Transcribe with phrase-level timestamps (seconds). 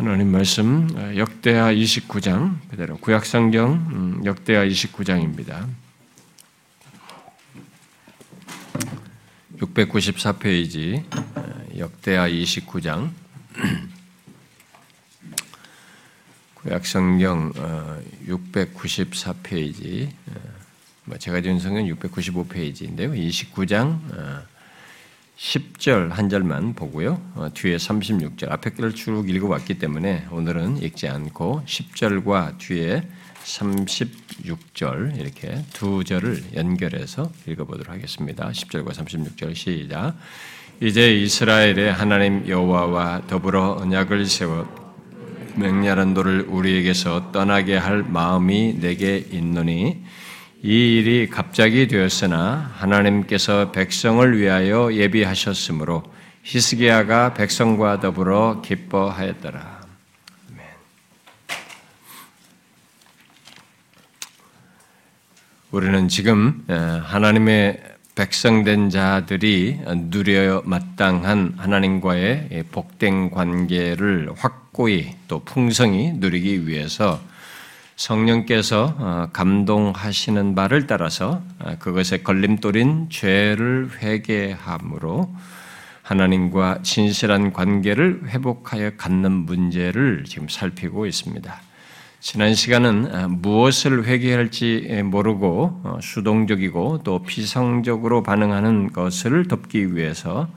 [0.00, 5.68] 하나님 말씀 어, 역대하 29장 그대로 구약성경 음, 역대하 29장입니다.
[9.58, 11.04] 694페이지
[11.36, 13.10] 어, 역대하 29장
[16.54, 17.52] 구약성경
[18.26, 20.12] 694페이지 어,
[21.04, 23.12] 뭐 제가 지은 성경 695페이지인데요.
[23.12, 24.00] 29장
[25.40, 27.18] 10절 한 절만 보고요.
[27.34, 33.08] 어, 뒤에 36절 앞에 글을 쭉 읽어왔기 때문에 오늘은 읽지 않고 10절과 뒤에
[33.42, 38.50] 36절 이렇게 두 절을 연결해서 읽어보도록 하겠습니다.
[38.50, 40.14] 10절과 36절 시작.
[40.82, 44.68] 이제 이스라엘의 하나님 여호와와 더불어 언약을 세워
[45.56, 50.04] 맹렬한 도를 우리에게서 떠나게 할 마음이 내게 있노니
[50.62, 56.02] 이 일이 갑자기 되었으나 하나님께서 백성을 위하여 예비하셨으므로
[56.42, 59.80] 히스기야가 백성과 더불어 기뻐하였더라.
[65.70, 67.82] 우리는 지금 하나님의
[68.14, 69.78] 백성된 자들이
[70.10, 77.29] 누려 마땅한 하나님과의 복된 관계를 확고히 또 풍성히 누리기 위해서
[78.00, 85.30] 성령께서 어, 감동하시는 바를 따라서 어, 그것에 걸림돌인 죄를 회개함으로
[86.00, 91.54] 하나님과 진실한 관계를 회복하여 갖는 문제를 지금 살피고 있습니다.
[92.20, 100.48] 지난 시간은 어, 무엇을 회개할지 모르고 수동적이고 또 비상적으로 반응하는 것을 덮기 위해서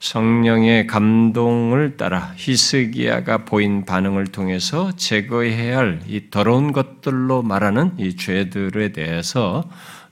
[0.00, 8.92] 성령의 감동을 따라 히스기야가 보인 반응을 통해서 제거해야 할 이 더러운 것들로 말하는 이 죄들에
[8.92, 9.62] 대해서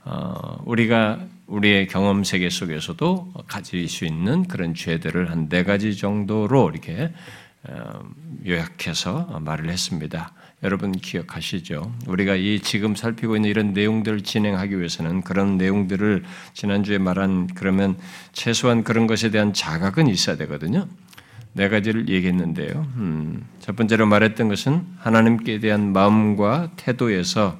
[0.05, 6.69] 어, 우리가 우리의 경험 세계 속에서도 가질 수 있는 그런 죄들을 한 네 가지 정도로
[6.69, 7.11] 이렇게
[7.63, 7.99] 어,
[8.45, 10.31] 요약해서 말을 했습니다.
[10.61, 11.93] 여러분 기억하시죠?
[12.07, 17.97] 우리가 이 지금 살피고 있는 이런 내용들을 진행하기 위해서는 그런 내용들을 지난주에 말한 그러면
[18.33, 20.87] 최소한 그런 것에 대한 자각은 있어야 되거든요.
[21.53, 22.87] 네 가지를 얘기했는데요.
[22.97, 27.57] 음, 첫 번째로 말했던 것은 하나님께 대한 마음과 태도에서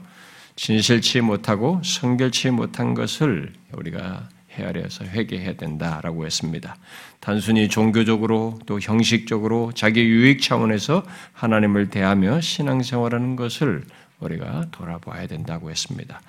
[0.57, 6.75] 진실치 못하고 성결치 못한 것을 우리가 헤아려서 회개해야 된다라고 했습니다.
[7.19, 13.83] 단순히 종교적으로 또 형식적으로 자기 유익 차원에서 하나님을 대하며 신앙생활하는 것을
[14.19, 16.21] 우리가 돌아봐야 된다고 했습니다.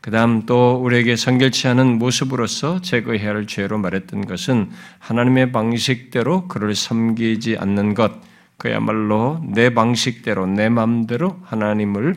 [0.00, 4.70] 그 다음 또 우리에게 성결치 않은 모습으로서 제거해야 할 죄로 말했던 것은
[5.00, 8.12] 하나님의 방식대로 그를 섬기지 않는 것,
[8.56, 12.14] 그야말로 내 방식대로, 내 마음대로 하나님을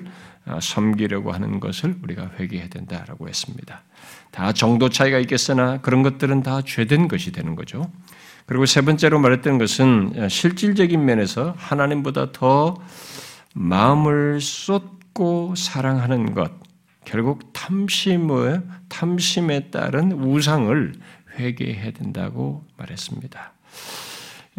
[0.59, 3.83] 섬기려고 하는 것을 우리가 회개해야 된다라고 했습니다.
[4.31, 7.91] 다 정도 차이가 있겠으나 그런 것들은 다 죄된 것이 되는 거죠.
[8.45, 12.75] 그리고 세 번째로 말했던 것은 실질적인 면에서 하나님보다 더
[13.53, 16.51] 마음을 쏟고 사랑하는 것,
[17.05, 20.93] 결국 탐심의 탐심에 따른 우상을
[21.37, 23.53] 회개해야 된다고 말했습니다.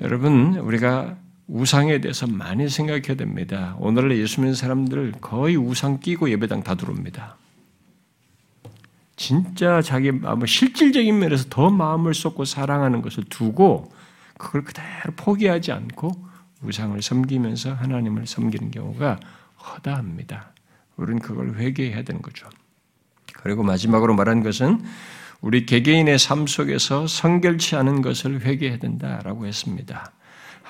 [0.00, 1.16] 여러분, 우리가
[1.48, 3.76] 우상에 대해서 많이 생각해야 됩니다.
[3.78, 7.36] 오늘날 예수 믿는 사람들 거의 우상 끼고 예배당 다 들어옵니다.
[9.16, 13.92] 진짜 자기 마음을 실질적인 면에서 더 마음을 쏟고 사랑하는 것을 두고
[14.38, 16.12] 그걸 그대로 포기하지 않고
[16.62, 19.20] 우상을 섬기면서 하나님을 섬기는 경우가
[19.58, 20.52] 허다합니다.
[20.96, 22.48] 우리는 그걸 회개해야 되는 거죠.
[23.34, 24.82] 그리고 마지막으로 말한 것은
[25.40, 30.12] 우리 개개인의 삶 속에서 성결치 않은 것을 회개해야 된다라고 했습니다.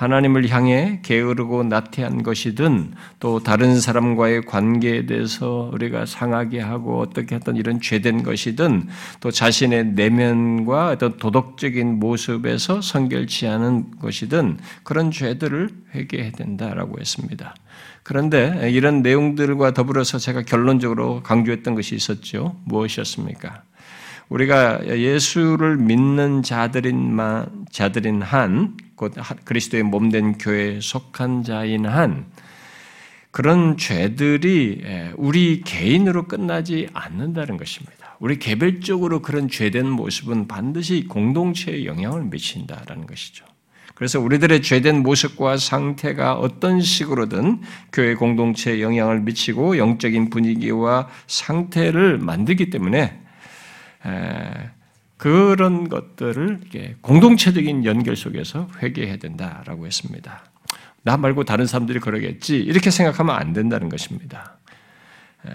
[0.03, 7.57] 하나님을 향해 게으르고 나태한 것이든 또 다른 사람과의 관계에 대해서 우리가 상하게 하고 어떻게 했던
[7.57, 8.89] 이런 죄된 것이든
[9.21, 17.55] 또 자신의 내면과 어떤 도덕적인 모습에서 성결치 않은 것이든 그런 죄들을 회개해야 된다라고 했습니다.
[18.03, 22.57] 그런데 이런 내용들과 더불어서 제가 결론적으로 강조했던 것이 있었죠.
[22.65, 23.63] 무엇이었습니까?
[24.29, 27.17] 우리가 예수를 믿는 자들인
[27.71, 29.15] 자들인 한, 곧
[29.45, 32.27] 그리스도의 몸된 교회에 속한 자인 한,
[33.33, 34.85] 그런 죄들이
[35.17, 38.17] 우리 개인으로 끝나지 않는다는 것입니다.
[38.21, 43.45] 우리 개별적으로 그런 죄된 모습은 반드시 공동체에 영향을 미친다라는 것이죠.
[43.97, 47.61] 그래서 우리들의 죄된 모습과 상태가 어떤 식으로든
[47.93, 53.19] 교회 공동체에 영향을 미치고 영적인 분위기와 상태를 만들기 때문에
[55.23, 56.63] 그런 것들을
[57.01, 60.43] 공동체적인 연결 속에서 회개해야 된다라고 했습니다.
[61.05, 64.59] 나 말고 다른 사람들이 그러겠지 이렇게 생각하면 안 된다는 것입니다.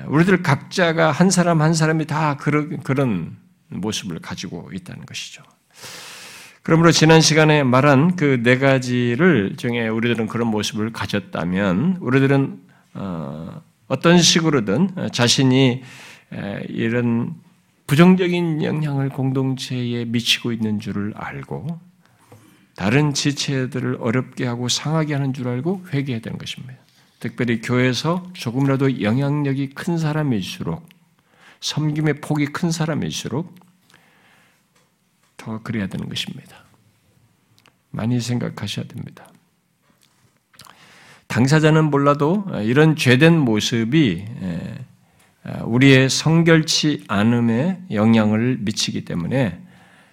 [0.05, 3.35] 우리들 각자가 한 사람 한 사람이 다 그런 그런
[3.67, 5.43] 모습을 가지고 있다는 것이죠.
[6.63, 12.61] 그러므로 지난 시간에 말한 그 네 가지를 중에 우리들은 그런 모습을 가졌다면 우리들은
[12.93, 15.83] 어, 어떤 식으로든 자신이
[16.69, 17.35] 이런
[17.87, 21.79] 부정적인 영향을 공동체에 미치고 있는 줄을 알고
[22.75, 26.75] 다른 지체들을 어렵게 하고 상하게 하는 줄 알고 회개해야 되는 것입니다.
[27.19, 30.87] 특별히 교회에서 조금이라도 영향력이 큰 사람일수록
[31.61, 33.55] 섬김의 폭이 큰 사람일수록
[35.37, 36.65] 더 그래야 되는 것입니다.
[37.89, 39.31] 많이 생각하셔야 됩니다.
[41.27, 44.25] 당사자는 몰라도 이런 죄된 모습이
[45.63, 49.59] 우리의 성결치 않음에 영향을 미치기 때문에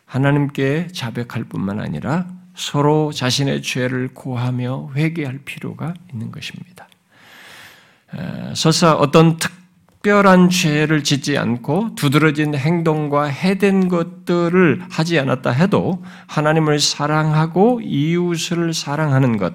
[0.07, 6.87] 하나님께 자백할 뿐만 아니라 서로 자신의 죄를 고하며 회개할 필요가 있는 것입니다.
[8.55, 17.81] 설사 어떤 특별한 죄를 짓지 않고 두드러진 행동과 해된 것들을 하지 않았다 해도 하나님을 사랑하고
[17.83, 19.53] 이웃을 사랑하는 것,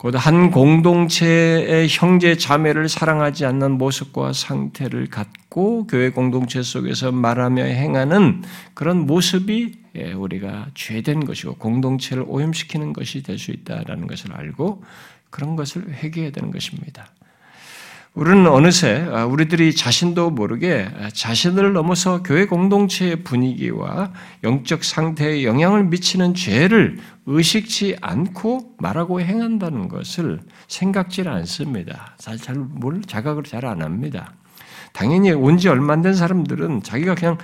[0.00, 8.42] 곧한 공동체의 형제 자매를 사랑하지 않는 모습과 상태를 갖고 교회 공동체 속에서 말하며 행하는
[8.72, 14.82] 그런 모습이 예, 우리가 죄된 것이고 공동체를 오염시키는 것이 될 수 있다라는 것을 알고
[15.28, 17.12] 그런 것을 회개해야 되는 것입니다.
[18.14, 24.12] 우리는 어느새 아, 우리들이 자신도 모르게 자신을 넘어서 교회 공동체의 분위기와
[24.42, 32.16] 영적 상태에 영향을 미치는 죄를 의식치 않고 말하고 행한다는 것을 생각지 않습니다.
[32.18, 34.32] 잘, 뭘 자각을 잘 안 합니다.
[34.92, 37.38] 당연히 온 지 얼마 안 된 사람들은 자기가 그냥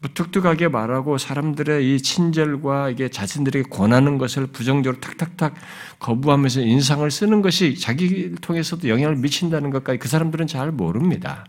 [0.00, 5.54] 무뚝뚝하게 말하고 사람들의 이 친절과 이게 자신들에게 권하는 것을 부정적으로 탁탁탁
[5.98, 11.44] 거부하면서 인상을 쓰는 것이 자기를 통해서도 영향을 미친다는 것까지 그 사람들은 잘 모릅니다.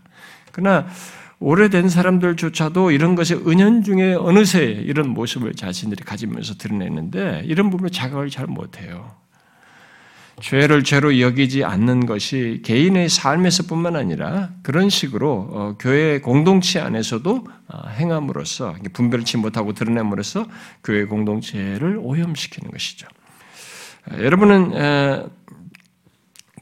[0.50, 0.88] 그러나
[1.38, 8.46] 오래된 사람들조차도 이런 것이 은연중에 어느새 이런 모습을 자신들이 가지면서 드러내는데 이런 부분을 자각을 잘
[8.46, 9.16] 못해요.
[10.40, 17.88] 죄를 죄로 여기지 않는 것이 개인의 삶에서뿐만 아니라 그런 식으로 어, 교회 공동체 안에서도 어,
[17.88, 20.46] 행함으로써 분별치 못하고 드러냄으로써
[20.82, 23.06] 교회 공동체를 오염시키는 것이죠.
[24.10, 25.28] 어, 여러분은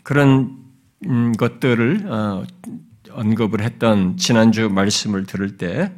[0.02, 0.58] 그런
[1.06, 2.06] 음, 것들을
[3.12, 5.92] 언급을 했던 지난주 말씀을 들을 때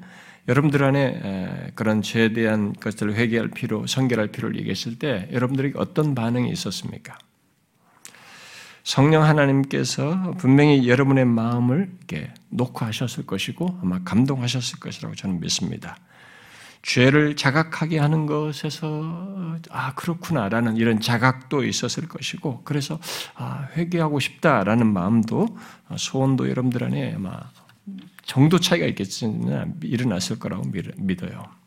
[0.49, 6.51] 여러분들 안에 그런 죄에 대한 것들을 회개할 필요, 성결할 필요를 얘기했을 때 여러분들에게 어떤 반응이
[6.51, 7.17] 있었습니까?
[8.83, 15.97] 성령 하나님께서 분명히 여러분의 마음을 이렇게 녹화하셨을 것이고 아마 감동하셨을 것이라고 저는 믿습니다.
[16.83, 22.99] 죄를 자각하게 하는 것에서 아 그렇구나라는 이런 자각도 있었을 것이고 그래서
[23.35, 25.47] 아 회개하고 싶다라는 마음도
[25.95, 27.39] 소원도 여러분들 안에 아마
[28.25, 30.65] 정도 차이가 있겠지만 일어났을 거라고
[30.97, 31.60] 믿어요.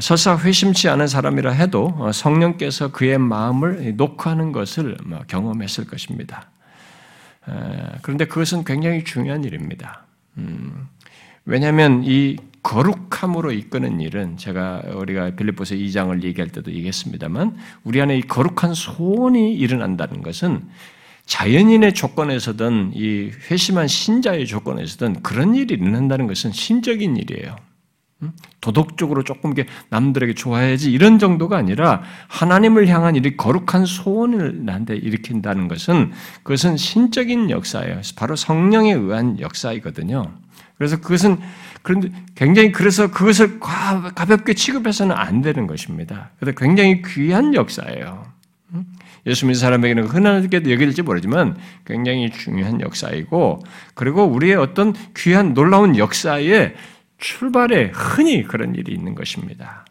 [0.00, 6.50] 설사 회심치 않은 사람이라 해도 어, 성령께서 그의 마음을 녹화하는 것을 뭐 경험했을 것입니다.
[8.02, 10.04] 그런데 그것은 굉장히 중요한 일입니다.
[10.38, 10.88] 음,
[11.44, 18.22] 왜냐하면 이 거룩함으로 이끄는 일은 제가 우리가 빌립보서 2장을 얘기할 때도 얘기했습니다만 우리 안에 이
[18.22, 20.68] 거룩한 소원이 일어난다는 것은
[21.26, 27.56] 자연인의 조건에서든 이 회심한 신자의 조건에서든 그런 일이 일어난다는 것은 신적인 일이에요.
[28.60, 35.68] 도덕적으로 조금 게 남들에게 좋아야지 이런 정도가 아니라 하나님을 향한 이 거룩한 소원을 나한테 일으킨다는
[35.68, 38.00] 것은 그것은 신적인 역사예요.
[38.16, 40.32] 바로 성령에 의한 역사이거든요.
[40.78, 41.38] 그래서 그것은
[41.82, 46.30] 그런데 굉장히 그래서 그것을 가볍게 취급해서는 안 되는 것입니다.
[46.38, 48.24] 그래서 굉장히 귀한 역사예요.
[49.26, 53.62] 예수 믿는 사람에게는 흔하게 여길지 모르지만 굉장히 중요한 역사이고
[53.94, 56.74] 그리고 우리의 어떤 귀한 놀라운 역사에
[57.18, 59.84] 출발에 흔히 그런 일이 있는 것입니다.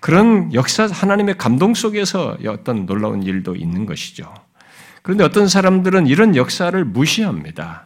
[0.00, 4.32] 그런 역사, 하나님의 감동 속에서 어떤 놀라운 일도 있는 것이죠.
[5.02, 7.84] 그런데 어떤 사람들은 이런 역사를 무시합니다.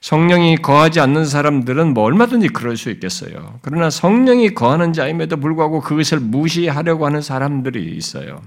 [0.00, 3.58] 성령이 거하지 않는 사람들은 뭐 얼마든지 그럴 수 있겠어요.
[3.62, 8.42] 그러나 성령이 거하는 자임에도 불구하고 그것을 무시하려고 하는 사람들이 있어요.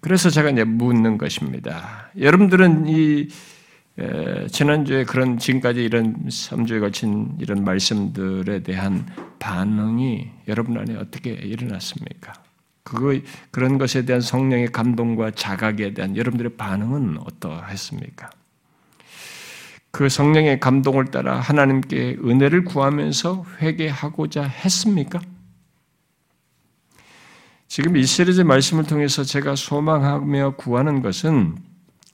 [0.00, 2.10] 그래서 제가 이제 묻는 것입니다.
[2.18, 3.28] 여러분들은 이
[4.50, 9.06] 지난주에 그런 지금까지 이런 3주에 걸친 이런 말씀들에 대한
[9.40, 12.32] 반응이 여러분 안에 어떻게 일어났습니까?
[12.84, 13.18] 그거
[13.50, 18.30] 그런 것에 대한 성령의 감동과 자각에 대한 여러분들의 반응은 어떠했습니까?
[19.90, 25.20] 그 성령의 감동을 따라 하나님께 은혜를 구하면서 회개하고자 했습니까?
[27.66, 31.67] 지금 이 시리즈 말씀을 통해서 제가 소망하며 구하는 것은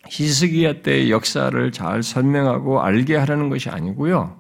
[0.08, 4.36] 히스기야 때의 역사를 잘 설명하고 알게 하라는 것이 아니고요.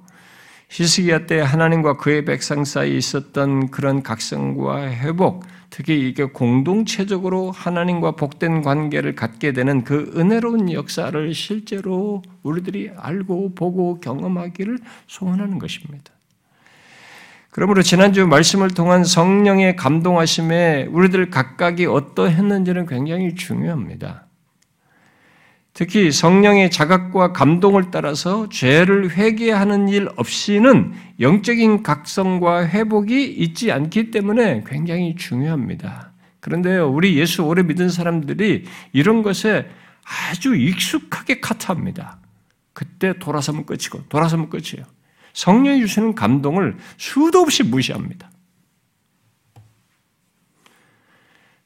[0.68, 8.62] 히스기야 때 하나님과 그의 백성 사이에 있었던 그런 각성과 회복, 특히 이게 공동체적으로 하나님과 복된
[8.62, 16.12] 관계를 갖게 되는 그 은혜로운 역사를 실제로 우리들이 알고 보고 경험하기를 소원하는 것입니다.
[17.50, 24.23] 그러므로 지난주 말씀을 통한 성령의 감동하심에 우리들 각각이 어떠했는지는 굉장히 중요합니다.
[25.74, 34.62] 특히 성령의 자각과 감동을 따라서 죄를 회개하는 일 없이는 영적인 각성과 회복이 있지 않기 때문에
[34.68, 36.12] 굉장히 중요합니다.
[36.38, 39.68] 그런데요, 우리 예수 오래 믿은 사람들이 이런 것에
[40.30, 42.18] 아주 익숙하게 카트합니다.
[42.72, 44.86] 그때 돌아서면 끝이고, 돌아서면 끝이에요.
[45.32, 48.30] 성령이 주시는 감동을 수도 없이 무시합니다.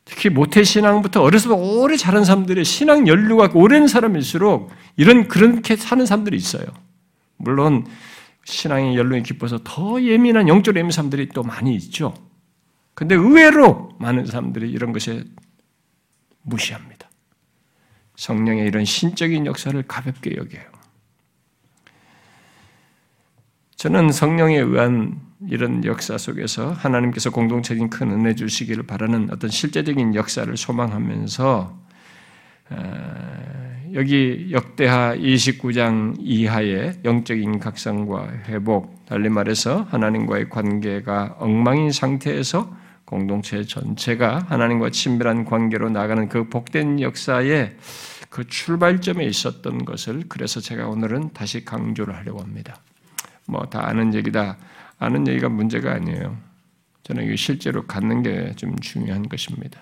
[0.09, 6.35] 특히 모태 신앙부터 어려서 오래 자란 사람들의 신앙 연류가 오랜 사람일수록 이런 그렇게 사는 사람들이
[6.35, 6.65] 있어요.
[7.37, 7.87] 물론
[8.45, 12.15] 신앙의 연륜이 깊어서 더 예민한 영적으로 예민한 사람들이 또 많이 있죠.
[12.95, 15.25] 근데 의외로 많은 사람들이 이런 것에
[16.41, 17.11] 무시합니다.
[18.17, 20.65] 성령의 이런 신적인 역사를 가볍게 여겨요.
[23.77, 30.57] 저는 성령에 의한 이런 역사 속에서 하나님께서 공동체적인 큰 은혜 주시기를 바라는 어떤 실제적인 역사를
[30.57, 31.78] 소망하면서
[33.95, 42.76] 여기 역대하 29장 이하의 영적인 각성과 회복, 달리 말해서 하나님과의 관계가 엉망인 상태에서
[43.07, 47.76] 공동체 전체가 하나님과 친밀한 관계로 나가는 그 복된 역사의
[48.28, 52.76] 그 출발점에 있었던 것을 그래서 제가 오늘은 다시 강조를 하려고 합니다.
[53.47, 54.59] 뭐 다 아는 얘기다.
[54.99, 56.37] 아는 얘기가 문제가 아니에요.
[57.05, 59.81] 저는 이게 실제로 갖는 게 좀 중요한 것입니다.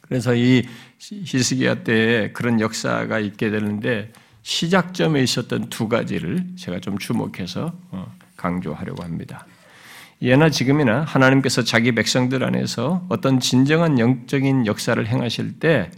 [0.00, 0.66] 그래서 이
[0.98, 4.10] 히스기야 때에 그런 역사가 있게 되는데
[4.42, 9.46] 시작점에 있었던 두 가지를 제가 좀 주목해서 어, 강조하려고 합니다.
[10.22, 15.90] 예나 지금이나 하나님께서 자기 백성들 안에서 어떤 진정한 영적인 역사를 행하실 때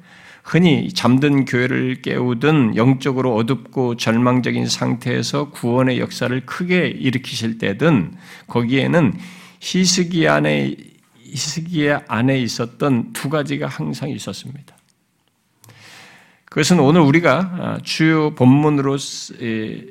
[0.42, 8.14] 흔히 잠든 교회를 깨우든 영적으로 어둡고 절망적인 상태에서 구원의 역사를 크게 일으키실 때든
[8.46, 9.14] 거기에는
[9.60, 10.74] 히스기 안에
[11.22, 14.76] 히스기 안에 있었던 두 가지가 항상 있었습니다.
[16.46, 18.96] 그것은 오늘 우리가 주요 본문으로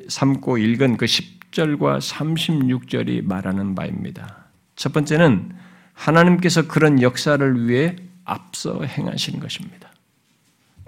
[0.10, 4.48] 삼고 읽은 그 10절과 36절이 말하는 바입니다.
[4.76, 5.54] 첫 번째는
[5.94, 9.89] 하나님께서 그런 역사를 위해 앞서 행하시는 것입니다.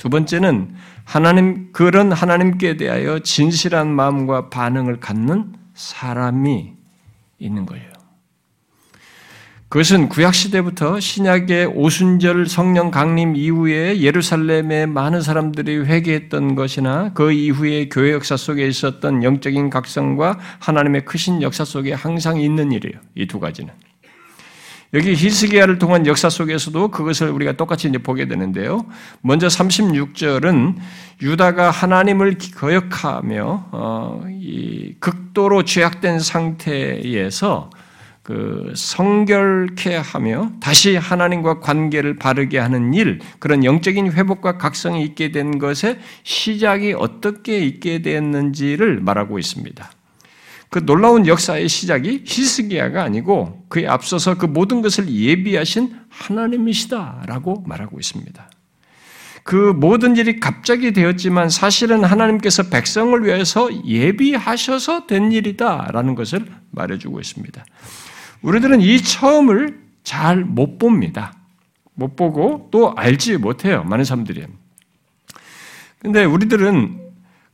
[0.01, 6.73] 두 번째는 하나님, 그런 하나님께 대하여 진실한 마음과 반응을 갖는 사람이
[7.37, 7.85] 있는 거예요.
[9.69, 17.87] 그것은 구약 시대부터 신약의 오순절 성령 강림 이후에 예루살렘에 많은 사람들이 회개했던 것이나 그 이후에
[17.87, 22.99] 교회 역사 속에 있었던 영적인 각성과 하나님의 크신 역사 속에 항상 있는 일이에요.
[23.13, 23.71] 이 두 가지는.
[24.93, 28.85] 여기 히스기야를 통한 역사 속에서도 그것을 우리가 똑같이 이제 보게 되는데요.
[29.21, 30.75] 먼저 36절은
[31.21, 37.69] 유다가 하나님을 거역하며 어, 이 극도로 죄악된 상태에서
[38.23, 45.57] 그 성결케 하며 다시 하나님과 관계를 바르게 하는 일, 그런 영적인 회복과 각성이 있게 된
[45.57, 49.89] 것의 시작이 어떻게 있게 됐는지를 말하고 있습니다.
[50.71, 58.49] 그 놀라운 역사의 시작이 히스기야가 아니고 그에 앞서서 그 모든 것을 예비하신 하나님이시다라고 말하고 있습니다.
[59.43, 67.65] 그 모든 일이 갑자기 되었지만 사실은 하나님께서 백성을 위해서 예비하셔서 된 일이다라는 것을 말해주고 있습니다.
[68.41, 71.33] 우리들은 이 처음을 잘 못 봅니다.
[71.95, 73.83] 못 보고 또 알지 못해요.
[73.83, 74.45] 많은 사람들이.
[75.99, 77.10] 근데 우리들은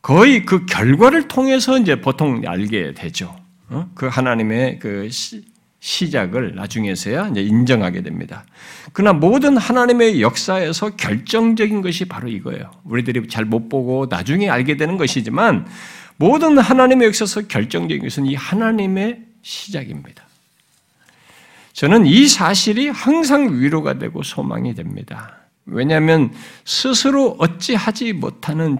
[0.07, 3.35] 거의 그 결과를 통해서 이제 보통 알게 되죠.
[3.67, 3.89] 어?
[3.93, 8.45] 그 하나님의 그 시, 작을 나중에서야 이제 인정하게 됩니다.
[8.93, 12.71] 그러나 모든 하나님의 역사에서 결정적인 것이 바로 이거예요.
[12.85, 15.67] 우리들이 잘 못 보고 나중에 알게 되는 것이지만
[16.15, 20.23] 모든 하나님의 역사에서 결정적인 것은 이 하나님의 시작입니다.
[21.73, 25.35] 저는 이 사실이 항상 위로가 되고 소망이 됩니다.
[25.65, 26.31] 왜냐하면
[26.63, 28.77] 스스로 어찌하지 못하는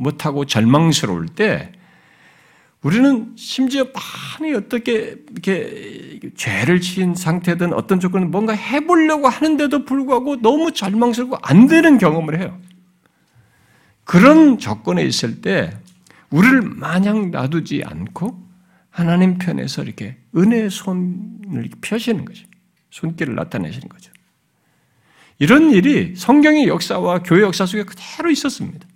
[0.00, 1.72] 못하고 절망스러울 때
[2.82, 10.72] 우리는 심지어 많이 어떻게 이렇게 죄를 지은 상태든 어떤 조건은 뭔가 해보려고 하는데도 불구하고 너무
[10.72, 12.58] 절망스럽고 안 되는 경험을 해요.
[14.04, 15.76] 그런 조건에 있을 때
[16.30, 18.42] 우리를 마냥 놔두지 않고
[18.88, 22.46] 하나님 편에서 이렇게 은혜의 손을 펴시는 거죠.
[22.90, 24.10] 손길을 나타내시는 거죠.
[25.38, 28.86] 이런 일이 성경의 역사와 교회 역사 속에 그대로 있었습니다.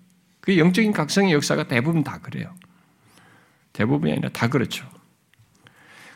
[0.44, 2.54] 그 영적인 각성의 역사가 대부분 다 그래요.
[3.72, 4.86] 대부분이 아니라 다 그렇죠.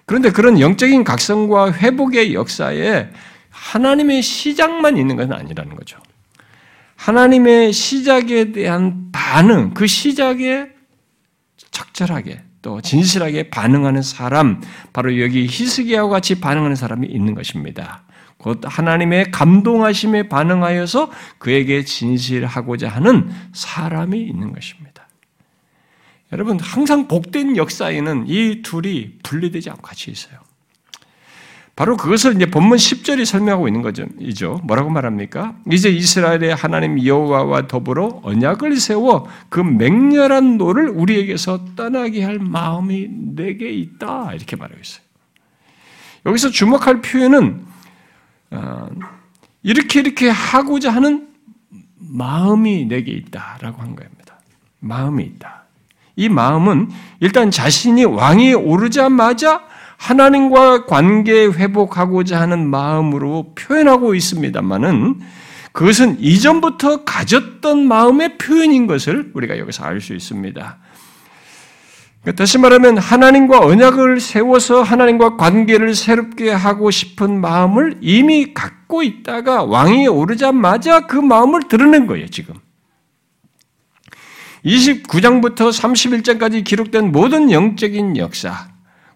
[0.05, 3.09] 그런데 그런 영적인 각성과 회복의 역사에
[3.49, 5.99] 하나님의 시작만 있는 것은 아니라는 거죠.
[6.97, 10.73] 하나님의 시작에 대한 반응, 그 시작에
[11.71, 14.61] 적절하게 또 진실하게 반응하는 사람,
[14.93, 18.05] 바로 여기 히스기야와 같이 반응하는 사람이 있는 것입니다.
[18.49, 25.07] 곧 하나님의 감동하심에 반응하여서 그에게 진실하고자 하는 사람이 있는 것입니다.
[26.33, 30.39] 여러분, 항상 복된 역사에는 이 둘이 분리되지 않고 같이 있어요.
[31.77, 34.07] 바로 그것을 이제 본문 10절이 설명하고 있는 거죠.
[34.65, 35.55] 뭐라고 말합니까?
[35.71, 43.71] 이제 이스라엘의 하나님 여호와와 더불어 언약을 세워 그 맹렬한 노를 우리에게서 떠나게 할 마음이 내게
[43.71, 44.33] 있다.
[44.33, 45.03] 이렇게 말하고 있어요.
[46.25, 47.78] 여기서 주목할 표현은 어,
[49.63, 51.29] 이렇게 이렇게 하고자 하는
[51.99, 54.39] 마음이 내게 있다라고 한 겁니다.
[54.81, 55.65] 마음이 있다.
[56.17, 56.91] 이 마음은
[57.21, 59.63] 일단 자신이 왕이 오르자마자
[59.97, 65.21] 하나님과 관계 회복하고자 하는 마음으로 표현하고 있습니다만은
[65.73, 70.79] 그것은 이전부터 가졌던 마음의 표현인 것을 우리가 여기서 알 수 있습니다.
[72.23, 79.65] 그러니까 다시 말하면 하나님과 언약을 세워서 하나님과 관계를 새롭게 하고 싶은 마음을 이미 갖고 있다가
[79.65, 82.55] 왕이 오르자마자 그 마음을 드러낸 거예요, 지금.
[84.65, 88.69] 29장부터 31장까지 기록된 모든 영적인 역사,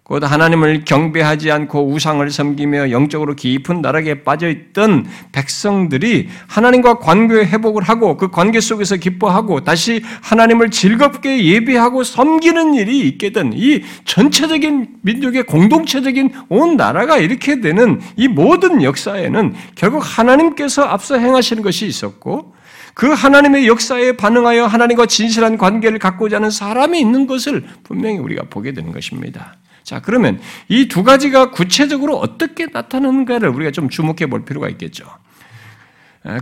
[0.03, 8.17] 곧 하나님을 경배하지 않고 우상을 섬기며 영적으로 깊은 나락에 빠져있던 백성들이 하나님과 관계 회복을 하고
[8.17, 15.43] 그 관계 속에서 기뻐하고 다시 하나님을 즐겁게 예배하고 섬기는 일이 있게 된 이 전체적인 민족의
[15.43, 22.53] 공동체적인 온 나라가 이렇게 되는 이 모든 역사에는 결국 하나님께서 앞서 행하시는 것이 있었고
[22.93, 28.71] 그 하나님의 역사에 반응하여 하나님과 진실한 관계를 갖고자 하는 사람이 있는 것을 분명히 우리가 보게
[28.73, 29.57] 되는 것입니다.
[29.83, 35.05] 자, 그러면 이 두 가지가 구체적으로 어떻게 나타나는가를 우리가 좀 주목해 볼 필요가 있겠죠.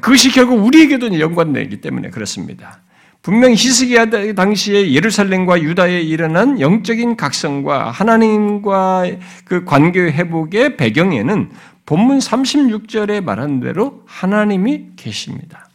[0.02, 2.82] 그것이 결국 우리에게도 연관되기 때문에 그렇습니다.
[3.24, 9.06] 분명 히스기야 당시에 예루살렘과 유다에 일어난 영적인 각성과 하나님과
[9.46, 11.52] 그 관계 회복의 배경에는
[11.86, 15.70] 본문 36절에 말한 대로 하나님이 계십니다.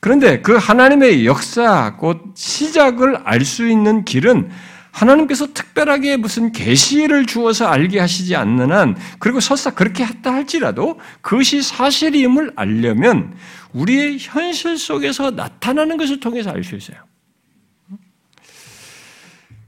[0.00, 4.50] 그런데 그 하나님의 역사, 곧 시작을 알 수 있는 길은
[4.96, 11.60] 하나님께서 특별하게 무슨 계시를 주어서 알게 하시지 않는 한 그리고 설사 그렇게 했다 할지라도 그것이
[11.60, 13.34] 사실임을 알려면
[13.74, 16.96] 우리의 현실 속에서 나타나는 것을 통해서 알 수 있어요.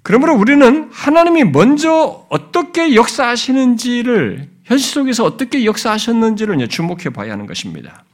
[0.02, 8.04] 그러므로 우리는 하나님이 먼저 어떻게 역사하시는지를 현실 속에서 어떻게 역사하셨는지를 주목해 봐야 하는 것입니다.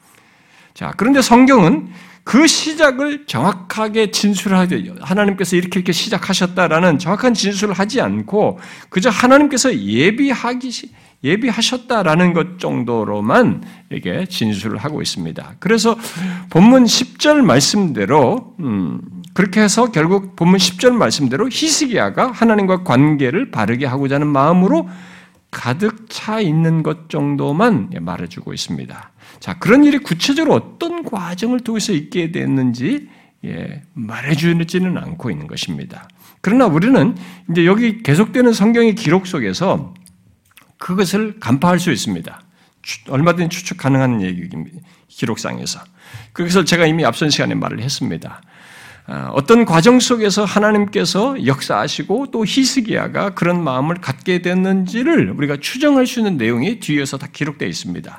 [0.74, 1.92] 자, 그런데 성경은
[2.24, 8.58] 그 시작을 정확하게 진술하게 하나님께서 이렇게 이렇게 시작하셨다라는 정확한 진술을 하지 않고
[8.88, 10.70] 그저 하나님께서 예비하기
[11.22, 15.56] 예비하셨다라는 것 정도로만 이게 진술을 하고 있습니다.
[15.58, 15.96] 그래서
[16.50, 19.00] 본문 10절 말씀대로 음,
[19.32, 24.88] 그렇게 해서 결국 본문 10절 말씀대로 히스기야가 하나님과 관계를 바르게 하고자 하는 마음으로
[25.50, 29.12] 가득 차 있는 것 정도만 말해주고 있습니다.
[29.40, 33.08] 자, 그런 일이 구체적으로 어떤 과정을 통해서 있게 됐는지
[33.44, 36.08] 예, 말해주지는 않고 있는 것입니다.
[36.40, 37.16] 그러나 우리는
[37.50, 39.94] 이제 여기 계속되는 성경의 기록 속에서
[40.78, 42.40] 그것을 간파할 수 있습니다.
[43.08, 44.78] 얼마든지 추측 가능한 얘기입니다.
[45.08, 45.80] 기록상에서.
[46.32, 48.42] 그래서 제가 이미 앞선 시간에 말을 했습니다.
[49.06, 56.20] 아, 어떤 과정 속에서 하나님께서 역사하시고 또 히스기야가 그런 마음을 갖게 됐는지를 우리가 추정할 수
[56.20, 58.18] 있는 내용이 뒤에서 다 기록되어 있습니다.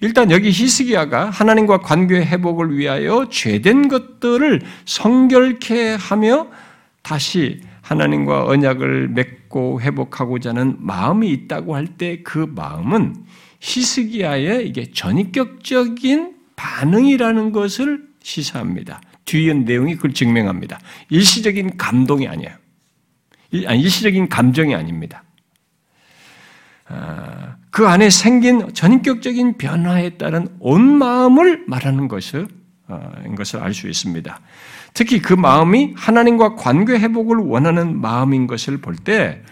[0.00, 6.48] 일단 여기 히스기야가 하나님과 관계 회복을 위하여 죄된 것들을 성결케 하며
[7.02, 13.16] 다시 하나님과 언약을 맺고 회복하고자 하는 마음이 있다고 할 때 그 마음은
[13.60, 19.00] 히스기야의 이게 전인격적인 반응이라는 것을 시사합니다.
[19.26, 20.78] 뒤에 내용이 그걸 증명합니다.
[21.10, 22.52] 일시적인 감동이 아니에요.
[23.66, 25.24] 아니, 일시적인 감정이 아닙니다.
[26.86, 32.48] 아, 그 안에 생긴 전격적인 변화에 따른 온 마음을 말하는 것을,
[32.88, 34.40] 어, 것을 알 수 있습니다.
[34.92, 39.42] 특히 그 마음이 하나님과 관계 회복을 원하는 마음인 것을 볼 때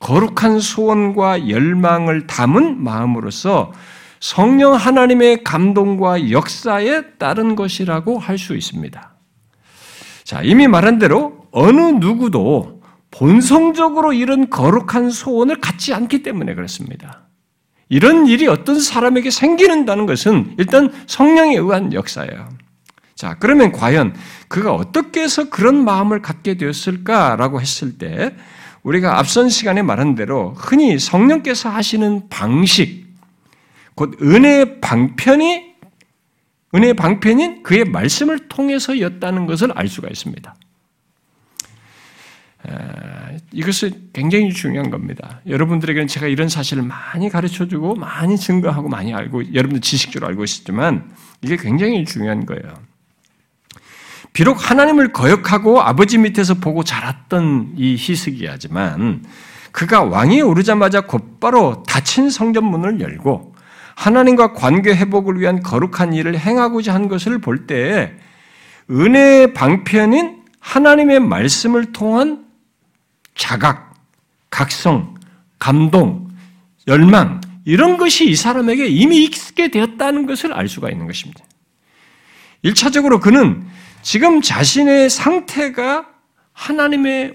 [0.00, 3.72] 거룩한 소원과 열망을 담은 마음으로서
[4.20, 9.12] 성령 하나님의 감동과 역사에 따른 것이라고 할 수 있습니다.
[10.24, 17.27] 자, 이미 말한 대로 어느 누구도 본성적으로 이런 거룩한 소원을 갖지 않기 때문에 그렇습니다.
[17.88, 22.48] 이런 일이 어떤 사람에게 생기는다는 것은 일단 성령에 의한 역사예요.
[23.14, 24.14] 자, 그러면 과연
[24.48, 28.34] 그가 어떻게 해서 그런 마음을 갖게 되었을까라고 했을 때
[28.82, 33.06] 우리가 앞선 시간에 말한 대로 흔히 성령께서 하시는 방식,
[33.94, 35.68] 곧 은혜의 방편이
[36.74, 40.54] 은혜의 방편인 그의 말씀을 통해서였다는 것을 알 수가 있습니다.
[43.52, 45.40] 이것은 굉장히 중요한 겁니다.
[45.46, 51.10] 여러분들에게는 제가 이런 사실을 많이 가르쳐주고 많이 증거하고 많이 알고 여러분들 지식적으로 알고 있지만
[51.42, 52.74] 이게 굉장히 중요한 거예요.
[54.32, 59.24] 비록 하나님을 거역하고 아버지 밑에서 보고 자랐던 이 히스기야지만
[59.72, 63.54] 그가 왕위에 오르자마자 곧바로 닫힌 성전문을 열고
[63.94, 68.14] 하나님과 관계 회복을 위한 거룩한 일을 행하고자 한 것을 볼때
[68.90, 72.47] 은혜의 방편인 하나님의 말씀을 통한
[73.38, 73.94] 자각,
[74.50, 75.14] 각성,
[75.58, 76.28] 감동,
[76.86, 81.42] 열망 이런 것이 이 사람에게 이미 익숙게 되었다는 것을 알 수가 있는 것입니다.
[82.64, 83.66] 1차적으로 그는
[84.02, 86.06] 지금 자신의 상태가
[86.52, 87.34] 하나님의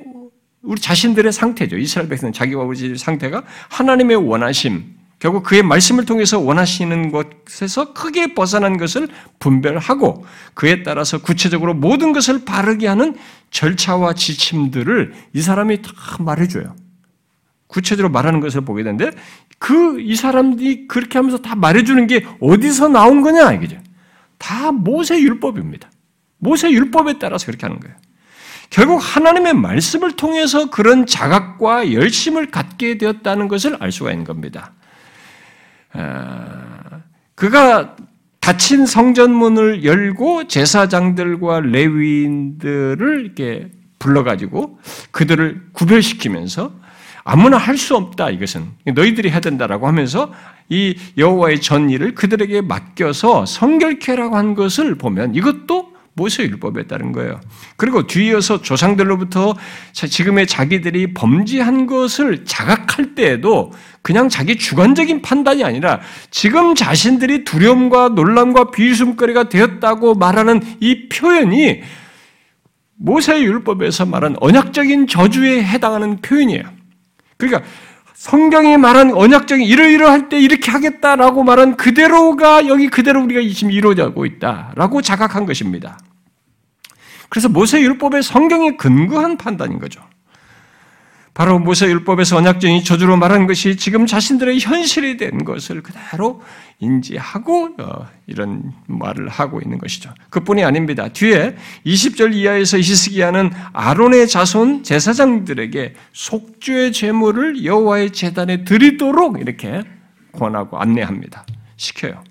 [0.62, 1.78] 우리 자신들의 상태죠.
[1.78, 8.76] 이스라엘 백성은 자기와 우리 상태가 하나님의 원하심, 결국 그의 말씀을 통해서 원하시는 것에서 크게 벗어난
[8.76, 9.08] 것을
[9.40, 13.16] 분별하고 그에 따라서 구체적으로 모든 것을 바르게 하는
[13.50, 16.76] 절차와 지침들을 이 사람이 다 말해줘요.
[17.68, 19.12] 구체적으로 말하는 것을 보게 되는데
[19.60, 23.78] 그 이 사람들이 그렇게 하면서 다 말해주는 게 어디서 나온 거냐 이거죠.
[24.38, 25.90] 다 모세 율법입니다.
[26.40, 27.96] 모세 율법에 따라서 그렇게 하는 거예요.
[28.70, 34.74] 결국 하나님의 말씀을 통해서 그런 자각과 열심을 갖게 되었다는 것을 알 수가 있는 겁니다.
[35.94, 37.02] 아,
[37.36, 37.96] 그가
[38.40, 44.80] 닫힌 성전문을 열고 제사장들과 레위인들을 이렇게 불러가지고
[45.12, 46.74] 그들을 구별시키면서
[47.24, 48.66] 아무나 할 수 없다 이것은.
[48.94, 50.34] 너희들이 해야 된다라고 하면서
[50.68, 57.40] 이 여호와의 전 일을 그들에게 맡겨서 성결케라고 한 것을 보면 이것도 모세 율법에 따른 거예요.
[57.76, 59.56] 그리고 뒤이어서 조상들로부터
[59.94, 63.72] 지금의 자기들이 범죄한 것을 자각할 때에도
[64.02, 71.82] 그냥 자기 주관적인 판단이 아니라 지금 자신들이 두려움과 놀람과 비웃음거리가 되었다고 말하는 이 표현이
[72.96, 76.64] 모세 율법에서 말한 언약적인 저주에 해당하는 표현이에요.
[77.38, 77.68] 그러니까
[78.24, 85.02] 성경이 말한 언약적인 이러이러할 때 이렇게 하겠다라고 말한 그대로가 여기 그대로 우리가 지금 이루어지고 있다라고
[85.02, 86.00] 자각한 것입니다.
[87.28, 90.02] 그래서 모세 율법의 성경에 근거한 판단인 거죠.
[91.34, 96.42] 바로 모세 율법에서 언약적인 저주로 말한 것이 지금 자신들의 현실이 된 것을 그대로
[96.80, 100.14] 인지하고 어, 이런 말을 하고 있는 것이죠.
[100.30, 101.08] 그뿐이 아닙니다.
[101.08, 109.82] 뒤에 20절 이하에서 히스기야는 아론의 자손 제사장들에게 속죄의 제물을 여호와의 제단에 드리도록 이렇게
[110.34, 111.46] 권하고 안내합니다.
[111.78, 112.24] 시켜요.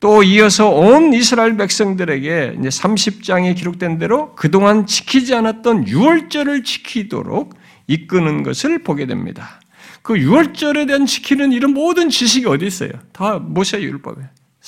[0.00, 7.54] 또 이어서 온 이스라엘 백성들에게 이제 30장에 기록된 대로 그동안 지키지 않았던 유월절을 지키도록
[7.86, 9.60] 이끄는 것을 보게 됩니다.
[10.02, 12.90] 그 유월절에 대한 지키는 이런 모든 지식이 어디 있어요?
[13.12, 14.20] 다 모세 율법에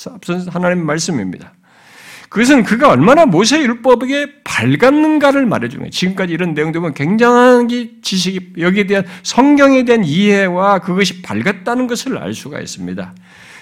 [0.07, 1.53] 앞선 하나님 말씀입니다.
[2.29, 5.91] 그것은 그가 얼마나 모세 율법에 밝았는가를 말해주는 거예요.
[5.91, 7.69] 지금까지 이런 내용들 보면 굉장한
[8.03, 13.15] 지식이 여기에 대한 성경에 대한 이해와 그것이 밝았다는 것을 알 수가 있습니다.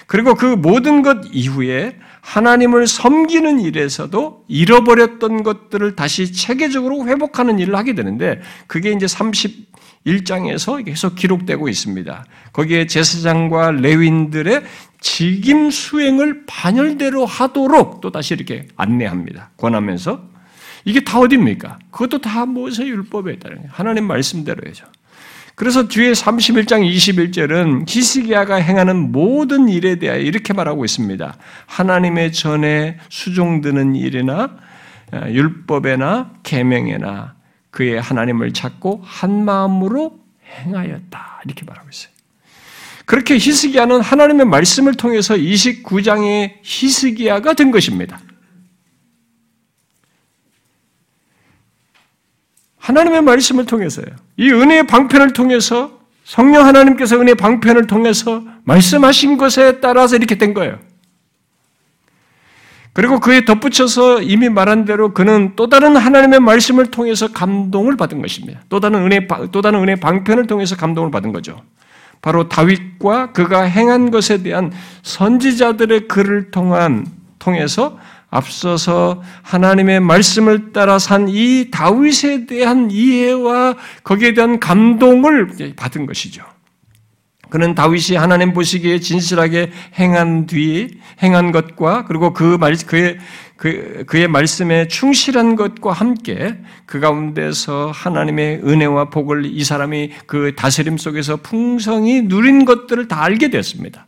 [0.06, 7.94] 그리고 그 모든 것 이후에 하나님을 섬기는 일에서도 잃어버렸던 것들을 다시 체계적으로 회복하는 일을 하게
[7.94, 12.24] 되는데 그게 이제 31장에서 계속 기록되고 있습니다.
[12.52, 14.62] 거기에 제사장과 레윈들의
[15.00, 19.50] 직임 수행을 반열대로 하도록 또 다시 이렇게 안내합니다.
[19.58, 20.34] 권하면서
[20.86, 21.78] 이게 다 어디입니까?
[21.90, 24.86] 그것도 다 모세 율법에 따른 하나님 말씀대로죠.
[25.54, 31.36] 그래서 뒤에 31장 21절은 히스기야가 행하는 모든 일에 대하여 이렇게 말하고 있습니다.
[31.66, 34.56] 하나님의 전에 수종드는 일이나
[35.12, 37.34] 어, 율법에나 계명에나
[37.70, 41.42] 그의 하나님을 찾고 한 마음으로 행하였다.
[41.44, 42.12] 이렇게 말하고 있어요.
[43.04, 48.18] 그렇게 히스기야는 하나님의 말씀을 통해서 29장의 히스기야가 된 것입니다.
[52.84, 54.04] 하나님의 말씀을 통해서요.
[54.36, 60.78] 이 은혜의 방편을 통해서 성령 하나님께서 은혜의 방편을 통해서 말씀하신 것에 따라서 이렇게 된 거예요.
[62.92, 68.60] 그리고 그에 덧붙여서 이미 말한 대로 그는 또 다른 하나님의 말씀을 통해서 감동을 받은 것입니다.
[68.68, 71.62] 또 다른 은혜, 또 다른 은혜 방편을 통해서 감동을 받은 거죠.
[72.20, 77.06] 바로 다윗과 그가 행한 것에 대한 선지자들의 글을 통한,
[77.38, 77.98] 통해서
[78.34, 86.44] 앞서서 하나님의 말씀을 따라 산 이 다윗에 대한 이해와 거기에 대한 감동을 받은 것이죠.
[87.50, 93.18] 그는 다윗이 하나님 보시기에 진실하게 행한 뒤 행한 것과 그리고 그 말 그의
[93.56, 100.98] 그, 그의 말씀에 충실한 것과 함께 그 가운데서 하나님의 은혜와 복을 이 사람이 그 다스림
[100.98, 104.06] 속에서 풍성히 누린 것들을 다 알게 되었습니다.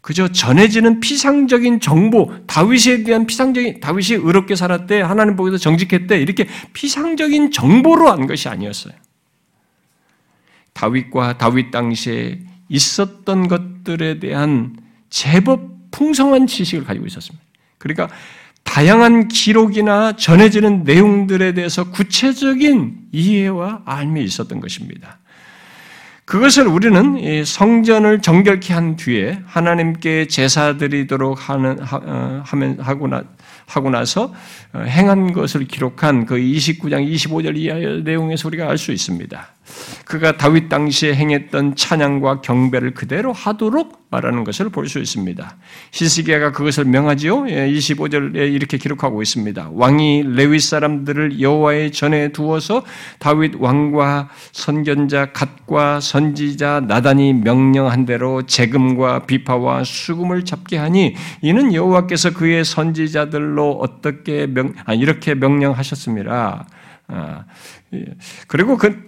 [0.00, 7.50] 그저 전해지는 피상적인 정보, 다윗에 대한 피상적인 다윗이 의롭게 살았대, 하나님 보기에서 정직했대 이렇게 피상적인
[7.50, 8.94] 정보로 안 것이 아니었어요.
[10.72, 14.76] 다윗과 다윗 당시에 있었던 것들에 대한
[15.10, 17.44] 제법 풍성한 지식을 가지고 있었습니다.
[17.78, 18.08] 그러니까
[18.62, 25.18] 다양한 기록이나 전해지는 내용들에 대해서 구체적인 이해와 알미 있었던 것입니다.
[26.30, 33.24] 그것을 우리는 성전을 정결케 한 뒤에 하나님께 제사 드리도록 하는 어, 하면 하고 나
[33.66, 34.32] 하고 나서
[34.69, 39.48] 어, 행한 것을 기록한 그 29장 25절 이하의 내용에서 우리가 알 수 있습니다.
[40.04, 45.56] 그가 다윗 당시에 행했던 찬양과 경배를 그대로 하도록 말하는 것을 볼 수 있습니다.
[45.92, 47.44] 히스기야가 그것을 명하지요.
[47.44, 49.70] 25절에 예, 이렇게 기록하고 있습니다.
[49.72, 52.84] 왕이 레위 사람들을 여호와의 전에 두어서
[53.20, 62.32] 다윗 왕과 선견자 갓과 선지자 나단이 명령한 대로 재금과 비파와 수금을 잡게 하니 이는 여호와께서
[62.32, 66.66] 그의 선지자들로 어떻게 명 아, 이렇게 명령하셨습니다.
[67.08, 67.44] 아,
[67.92, 68.04] 예.
[68.46, 69.04] 그리고 그,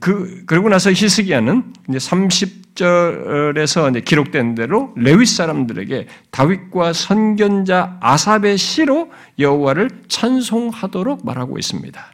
[0.00, 9.12] 그, 그러고 나서 히스기야는 이제 30절에서 이제 기록된 대로 레위 사람들에게 다윗과 선견자 아삽의 시로
[9.38, 12.04] 여호와를 찬송하도록 말하고 있습니다.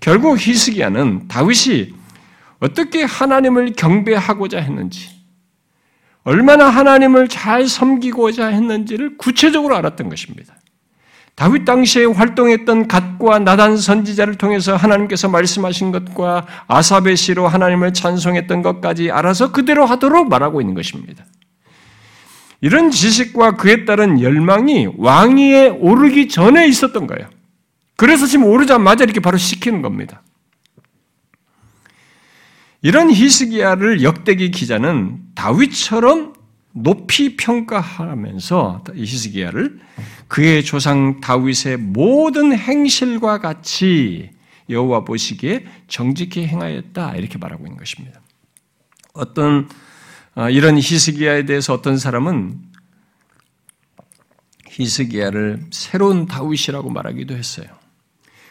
[0.00, 1.92] 결국 히스기야는 다윗이
[2.60, 5.10] 어떻게 하나님을 경배하고자 했는지,
[6.24, 10.54] 얼마나 하나님을 잘 섬기고자 했는지를 구체적으로 알았던 것입니다.
[11.34, 19.10] 다윗 당시에 활동했던 갓과 나단 선지자를 통해서 하나님께서 말씀하신 것과 아삽의 시로 하나님을 찬송했던 것까지
[19.10, 21.24] 알아서 그대로 하도록 말하고 있는 것입니다.
[22.60, 27.28] 이런 지식과 그에 따른 열망이 왕위에 오르기 전에 있었던 거예요.
[27.96, 30.22] 그래서 지금 오르자마자 이렇게 바로 시키는 겁니다.
[32.82, 36.34] 이런 히스기야를 역대기 기자는 다윗처럼
[36.72, 39.80] 높이 평가하면서 히스기야를
[40.28, 44.30] 그의 조상 다윗의 모든 행실과 같이
[44.70, 48.20] 여호와 보시기에 정직히 행하였다 이렇게 말하고 있는 것입니다.
[49.12, 49.68] 어떤
[50.34, 52.58] 아, 이런 히스기야에 대해서 어떤 사람은
[54.68, 57.66] 히스기야를 새로운 다윗이라고 말하기도 했어요.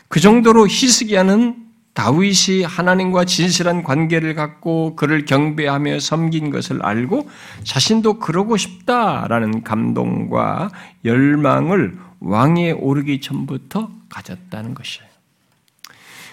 [0.08, 7.30] 그 정도로 히스기야는 다윗이 하나님과 진실한 관계를 갖고 그를 경배하며 섬긴 것을 알고
[7.64, 10.70] 자신도 그러고 싶다라는 감동과
[11.04, 15.10] 열망을 왕위에 오르기 전부터 가졌다는 것이에요.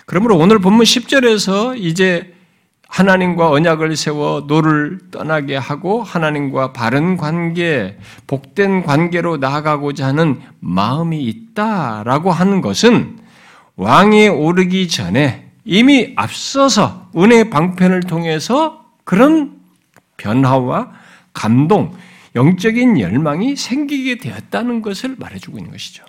[0.07, 2.35] 그러므로 오늘 본문 10절에서 이제
[2.88, 12.33] 하나님과 언약을 세워 노를 떠나게 하고 하나님과 바른 관계, 복된 관계로 나아가고자 하는 마음이 있다라고
[12.33, 13.18] 하는 것은
[13.77, 19.61] 왕위에 오르기 전에 이미 앞서서 은혜 방편을 통해서 그런
[20.16, 20.92] 변화와
[21.35, 21.94] 감동,
[22.35, 26.04] 영적인 열망이 생기게 되었다는 것을 말해주고 있는 것이죠.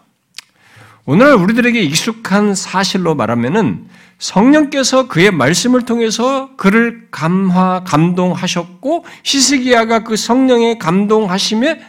[1.05, 10.79] 오늘 우리들에게 익숙한 사실로 말하면은 성령께서 그의 말씀을 통해서 그를 감화, 감동하셨고 히스기야가 그 성령의
[10.79, 11.81] 감동하심에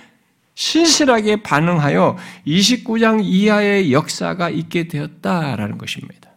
[0.56, 6.29] 신실하게 반응하여 29장 이하의 역사가 있게 되었다라는 것입니다.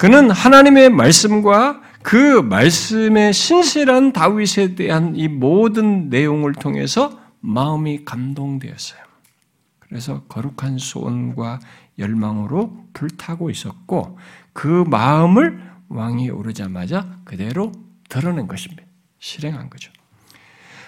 [0.00, 8.98] 그는 하나님의 말씀과 그 말씀의 신실한 다윗에 대한 이 모든 내용을 통해서 마음이 감동되었어요.
[9.78, 11.60] 그래서 거룩한 소원과
[11.98, 14.18] 열망으로 불타고 있었고
[14.54, 15.60] 그 마음을
[15.90, 17.70] 왕이 오르자마자 그대로
[18.08, 18.82] 드러낸 것입니다.
[19.18, 19.92] 실행한 거죠.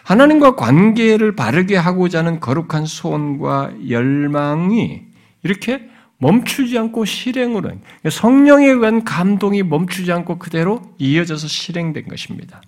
[0.04, 5.02] 하나님과 관계를 바르게 하고자 하는 거룩한 소원과 열망이
[5.42, 5.91] 이렇게
[6.22, 7.72] 멈추지 않고 실행으로
[8.08, 12.62] 성령에 의한 감동이 멈추지 않고 그대로 이어져서 실행된 것입니다.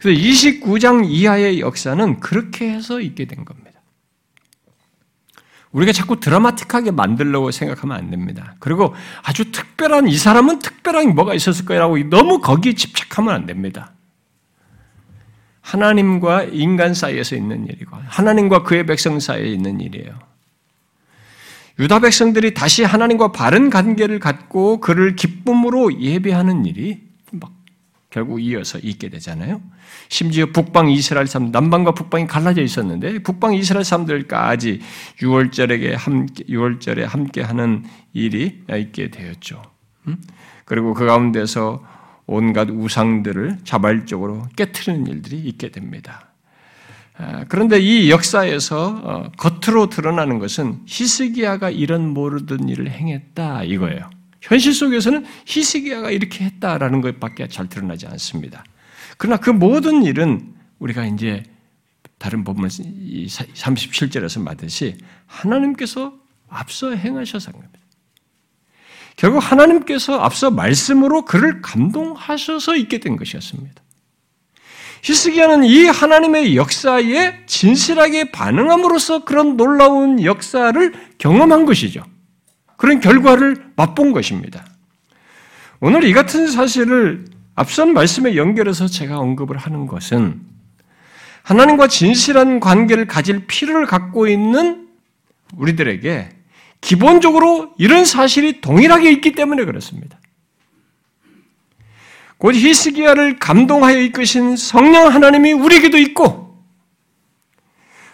[0.00, 3.66] 그래서 29장 이하의 역사는 그렇게 해서 있게 된 겁니다.
[5.72, 8.54] 우리가 자꾸 드라마틱하게 만들려고 생각하면 안 됩니다.
[8.60, 13.92] 그리고 아주 특별한 이 사람은 특별한 뭐가 있었을 거라고 너무 거기에 집착하면 안 됩니다.
[15.60, 20.25] 하나님과 인간 사이에서 있는 일이고 하나님과 그의 백성 사이에 있는 일이에요.
[21.78, 27.52] 유다 백성들이 다시 하나님과 바른 관계를 갖고 그를 기쁨으로 예배하는 일이 막
[28.08, 29.60] 결국 이어서 있게 되잖아요.
[30.08, 34.80] 심지어 북방 이스라엘 사람, 남방과 북방이 갈라져 있었는데 북방 이스라엘 사람들까지
[35.20, 37.84] 6월절에 함께 6월절에 함께 하는
[38.14, 39.60] 일이 있게 되었죠.
[40.08, 40.16] 음?
[40.64, 41.84] 그리고 그 가운데서
[42.26, 46.25] 온갖 우상들을 자발적으로 깨트리는 일들이 있게 됩니다.
[47.18, 54.10] 아, 그런데 이 역사에서 어, 겉으로 드러나는 것은 히스기야가 이런 모르던 일을 행했다 이거예요.
[54.42, 58.64] 현실 속에서는 히스기야가 이렇게 했다라는 것밖에 잘 드러나지 않습니다.
[59.16, 61.42] 그러나 그 모든 일은 우리가 이제
[62.18, 66.14] 다른 본문 37절에서 말듯이 하나님께서
[66.48, 67.80] 앞서 행하셔서 한 겁니다.
[69.16, 73.82] 결국 하나님께서 앞서 말씀으로 그를 감동하셔서 있게 된 것이었습니다.
[75.06, 82.02] 히스기야는 이 하나님의 역사에 진실하게 반응함으로써 그런 놀라운 역사를 경험한 것이죠.
[82.76, 84.66] 그런 결과를 맛본 것입니다.
[85.78, 90.40] 오늘 이 같은 사실을 앞선 말씀에 연결해서 제가 언급을 하는 것은
[91.44, 94.88] 하나님과 진실한 관계를 가질 필요를 갖고 있는
[95.54, 96.30] 우리들에게
[96.80, 100.18] 기본적으로 이런 사실이 동일하게 있기 때문에 그렇습니다.
[102.38, 106.46] 곧 히스기야를 감동하여 이끄신 성령 하나님이 우리에게도 있고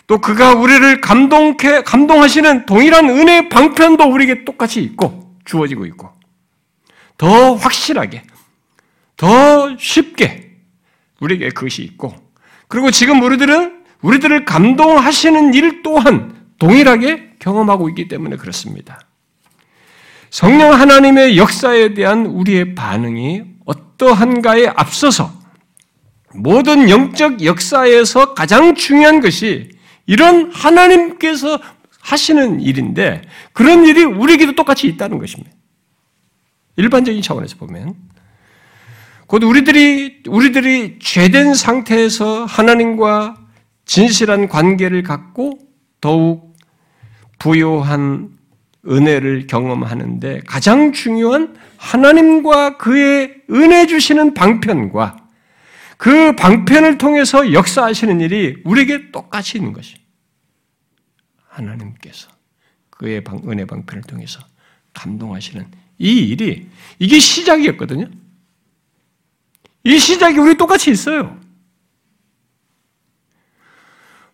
[0.06, 6.10] 또 그가 우리를 감동해 감동하시는 동일한 은혜의 방편도 우리에게 똑같이 있고 주어지고 있고
[7.16, 8.22] 더 확실하게
[9.16, 10.50] 더 쉽게
[11.20, 12.14] 우리에게 그것이 있고
[12.68, 19.00] 그리고 지금 우리들은 우리들을 감동하시는 일 또한 동일하게 경험하고 있기 때문에 그렇습니다.
[20.30, 23.51] 성령 하나님의 역사에 대한 우리의 반응이
[24.02, 25.32] 어떠한가에 앞서서
[26.34, 29.70] 모든 영적 역사에서 가장 중요한 것이
[30.06, 31.60] 이런 하나님께서
[32.00, 35.52] 하시는 일인데 그런 일이 우리에게도 똑같이 있다는 것입니다.
[36.76, 37.94] 일반적인 차원에서 보면
[39.26, 43.36] 곧 우리들이 우리들이 죄된 상태에서 하나님과
[43.84, 45.58] 진실한 관계를 갖고
[46.00, 46.56] 더욱
[47.38, 48.30] 부요한
[48.88, 55.16] 은혜를 경험하는데 가장 중요한 하나님과 그의 은혜 주시는 방편과
[55.96, 59.94] 그 방편을 통해서 역사하시는 일이 우리에게 똑같이 있는 것이.
[61.48, 62.28] 하나님께서
[62.90, 64.40] 그의 방, 은혜 방편을 통해서
[64.94, 65.66] 감동하시는
[65.98, 66.68] 이 일이
[66.98, 68.06] 이게 시작이었거든요.
[69.84, 71.38] 이 시작이 우리 똑같이 있어요.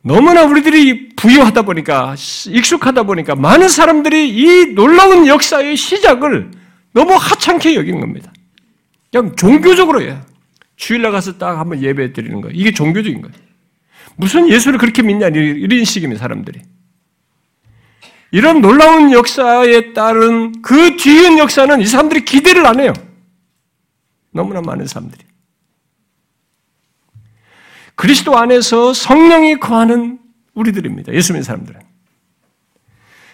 [0.09, 2.15] 너무나 우리들이 부유하다 보니까
[2.49, 6.51] 익숙하다 보니까 많은 사람들이 이 놀라운 역사의 시작을
[6.95, 8.33] 너무 하찮게 여긴 겁니다.
[9.13, 10.19] 그냥 종교적으로요.
[10.77, 12.57] 주일날 가서 딱 한번 예배 드리는 거예요.
[12.57, 13.37] 이게 종교적인 거예요.
[14.17, 16.63] 무슨 예수를 그렇게 믿냐 이런 식입니다 사람들이.
[18.31, 22.95] 이런 놀라운 역사에 따른 그 뒤인 역사는 이 사람들이 기대를 안 해요.
[24.33, 25.28] 너무나 많은 사람들이.
[27.99, 30.21] 그리스도 안에서 성령이 거하는
[30.55, 31.13] 우리들입니다.
[31.15, 31.81] 예수 믿는 사람들은.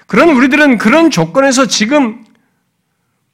[0.06, 2.24] 그런 우리들은 그런 조건에서 지금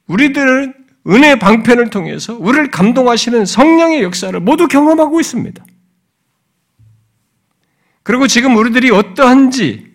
[0.09, 0.75] 우리들은
[1.07, 5.65] 은혜 방편을 통해서 우리를 감동하시는 성령의 역사를 모두 경험하고 있습니다.
[8.03, 9.89] 그리고 지금 우리들이 어떠한지,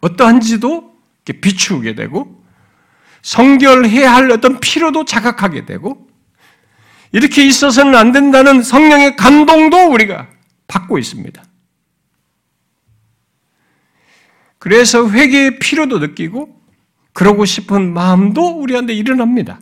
[0.00, 0.96] 어떠한지도
[1.42, 2.42] 비추게 되고,
[3.20, 6.05] 성결해야 할 어떤 필요도 자각하게 되고,
[7.12, 10.28] 이렇게 있어서는 안 된다는 성령의 감동도 우리가
[10.66, 11.42] 받고 있습니다.
[14.58, 16.60] 그래서 회개의 필요도 느끼고
[17.12, 19.60] 그러고 싶은 마음도 우리한테 일어납니다.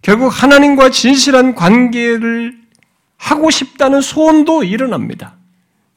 [0.00, 2.60] 결국 하나님과 진실한 관계를
[3.16, 5.36] 하고 싶다는 소원도 일어납니다.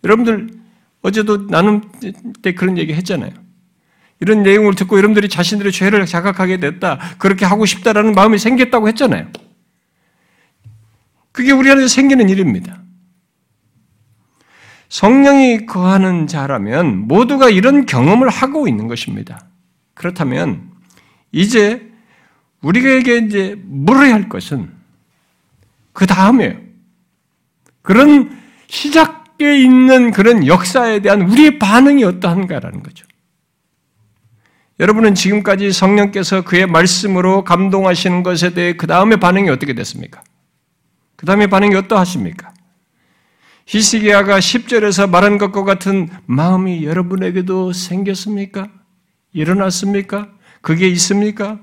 [0.04, 0.50] 여러분들
[1.02, 1.82] 어제도 나눔
[2.44, 3.32] 때 그런 얘기 했잖아요.
[4.20, 7.00] 이런 내용을 듣고 여러분들이 자신들의 죄를 자각하게 됐다.
[7.18, 9.28] 그렇게 하고 싶다라는 마음이 생겼다고 했잖아요.
[11.36, 12.82] 그게 우리 안에 생기는 일입니다.
[14.88, 19.46] 성령이 거하는 자라면 모두가 이런 경험을 하고 있는 것입니다.
[19.96, 20.72] 그렇다면
[21.34, 21.92] 이제
[22.62, 24.72] 우리에게 이제 물어야 할 것은
[25.92, 26.56] 그 다음에요.
[27.82, 33.06] 그런 시작에 있는 그런 역사에 대한 우리의 반응이 어떠한가라는 거죠.
[34.80, 40.24] 여러분은 지금까지 성령께서 그의 말씀으로 감동하시는 것에 대해 그 다음에 반응이 어떻게 됐습니까?
[41.16, 42.54] 그 다음에 반응이 어떠하십니까?
[43.68, 48.68] 히스기야가 10절에서 말한 것과 같은 마음이 여러분에게도 생겼습니까?
[49.34, 50.30] 일어났습니까?
[50.62, 51.60] 그게 있습니까?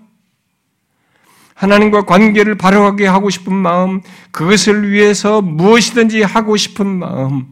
[1.55, 4.01] 하나님과 관계를 바로하게 하고 싶은 마음,
[4.33, 7.47] 그것을 위해서 무엇이든지 하고 싶은 마음,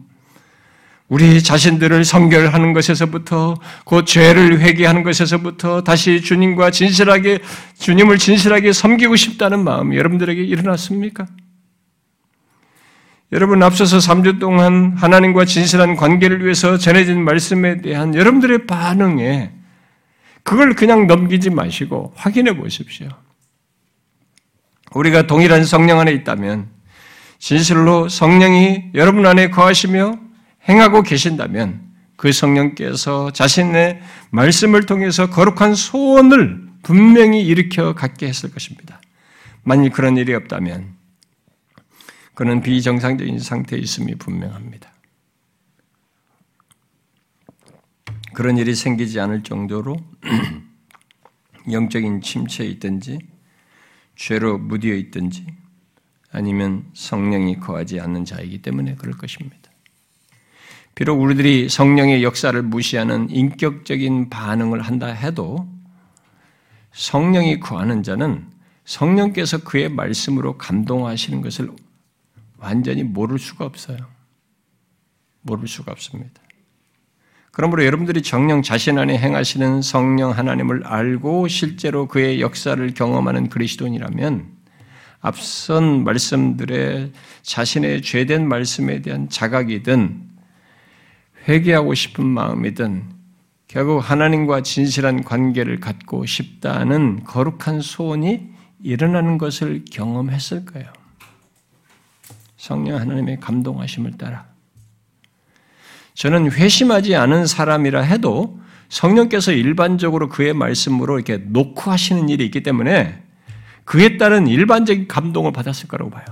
[1.07, 3.55] 우리 자신들을 성결하는 것에서부터
[3.85, 7.39] 그 죄를 회개하는 것에서부터 다시 주님과 진실하게
[7.77, 11.25] 주님을 진실하게 섬기고 싶다는 마음이 여러분들에게 일어났습니까?
[13.33, 19.53] 여러분 앞서서 3주 동안 하나님과 진실한 관계를 위해서 전해진 말씀에 대한 여러분들의 반응에
[20.43, 23.07] 그걸 그냥 넘기지 마시고 확인해 보십시오.
[24.93, 26.67] 우리가 동일한 성령 안에 있다면
[27.39, 30.19] 진실로 성령이 여러분 안에 거하시며
[30.67, 31.81] 행하고 계신다면
[32.17, 38.99] 그 성령께서 자신의 말씀을 통해서 거룩한 소원을 분명히 일으켜 갖게 했을 것입니다.
[39.63, 41.00] 만일 그런 일이 없다면
[42.41, 44.91] 그는 비정상적인 상태에 있음이 분명합니다.
[48.33, 49.95] 그런 일이 생기지 않을 정도로
[51.71, 53.19] 영적인 침체에 있든지
[54.15, 55.45] 죄로 무디어 있든지
[56.31, 59.69] 아니면 성령이 거하지 않는 자이기 때문에 그럴 것입니다.
[60.95, 65.69] 비록 우리들이 성령의 역사를 무시하는 인격적인 반응을 한다 해도
[66.91, 68.49] 성령이 구하는 자는
[68.85, 71.69] 성령께서 그의 말씀으로 감동하시는 것을
[72.61, 73.97] 완전히 모를 수가 없어요.
[75.41, 76.41] 모를 수가 없습니다.
[77.51, 84.61] 그러므로 여러분들이 정령 자신 안에 행하시는 성령 하나님을 알고 실제로 그의 역사를 경험하는 그리스도인이라면
[85.19, 90.29] 앞선 말씀들의 자신의 죄된 말씀에 대한 자각이든
[91.47, 93.03] 회개하고 싶은 마음이든
[93.67, 98.49] 결국 하나님과 진실한 관계를 갖고 싶다는 거룩한 소원이
[98.83, 101.00] 일어나는 것을 경험했을 거예요.
[102.61, 104.45] 성령 하나님의 감동하심을 따라.
[106.13, 113.23] 저는 회심하지 않은 사람이라 해도 성령께서 일반적으로 그의 말씀으로 이렇게 놓고 하시는 일이 있기 때문에
[113.83, 116.23] 그에 따른 일반적인 감동을 받았을 거라고 봐요.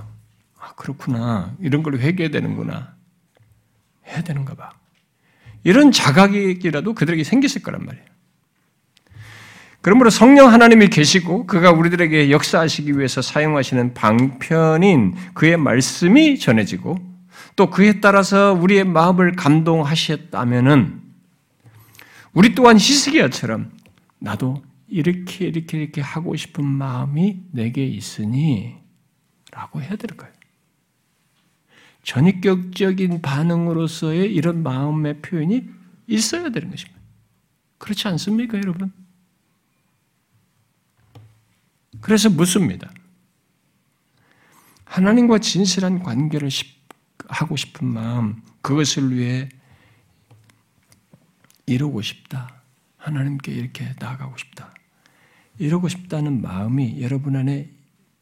[0.56, 1.56] 아, 그렇구나.
[1.58, 2.94] 이런 걸 회개되는구나.
[4.06, 4.70] 해야 되는가 봐.
[5.64, 8.06] 이런 자각이라도 그들에게 생겼을 거란 말이에요.
[9.82, 16.98] 그러므로 성령 하나님이 계시고 그가 우리들에게 역사하시기 위해서 사용하시는 방편인 그의 말씀이 전해지고
[17.56, 21.00] 또 그에 따라서 우리의 마음을 감동하셨다면은
[22.32, 23.72] 우리 또한 히스기야처럼
[24.18, 28.76] 나도 이렇게 이렇게 이렇게 하고 싶은 마음이 내게 있으니
[29.50, 30.32] 라고 해야 될 거예요.
[32.02, 35.64] 전입격적인 반응으로서의 이런 마음의 표현이
[36.06, 37.00] 있어야 되는 것입니다.
[37.78, 38.92] 그렇지 않습니까, 여러분?
[42.00, 42.92] 그래서 묻습니다.
[44.84, 46.48] 하나님과 진실한 관계를
[47.28, 49.48] 하고 싶은 마음, 그것을 위해
[51.66, 52.62] 이루고 싶다.
[52.96, 54.74] 하나님께 이렇게 나아가고 싶다.
[55.58, 57.70] 이러고 싶다는 마음이 여러분 안에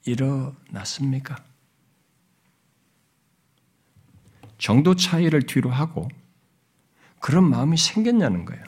[0.05, 1.37] 일어났습니까?
[4.59, 6.09] 정도 차이를 뒤로 하고
[7.21, 8.63] 그런 마음이 생겼냐는 거예요.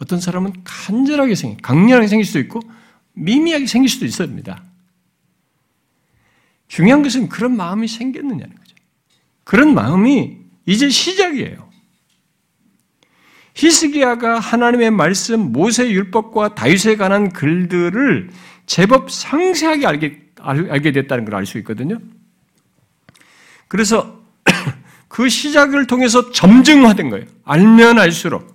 [0.00, 2.60] 어떤 사람은 간절하게 생기, 강렬하게 생길 수도 있고
[3.14, 4.62] 미미하게 생길 수도 있습니다.
[6.68, 8.74] 중요한 것은 그런 마음이 생겼느냐는 거죠.
[9.44, 11.70] 그런 마음이 이제 시작이에요.
[13.54, 18.30] 히스기야가 하나님의 말씀, 모세 율법과 다윗에 관한 글들을
[18.66, 21.98] 제법 상세하게 알게, 알게 됐다는 걸 알 수 있거든요.
[23.68, 24.22] 그래서
[25.08, 27.26] 그 시작을 통해서 점증화된 거예요.
[27.44, 28.50] 알면 알수록.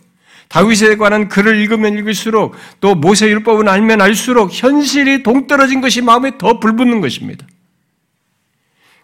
[0.50, 6.60] 다윗에 관한 글을 읽으면 읽을수록 또 모세 율법은 알면 알수록 현실이 동떨어진 것이 마음에 더
[6.60, 7.46] 불붙는 것입니다.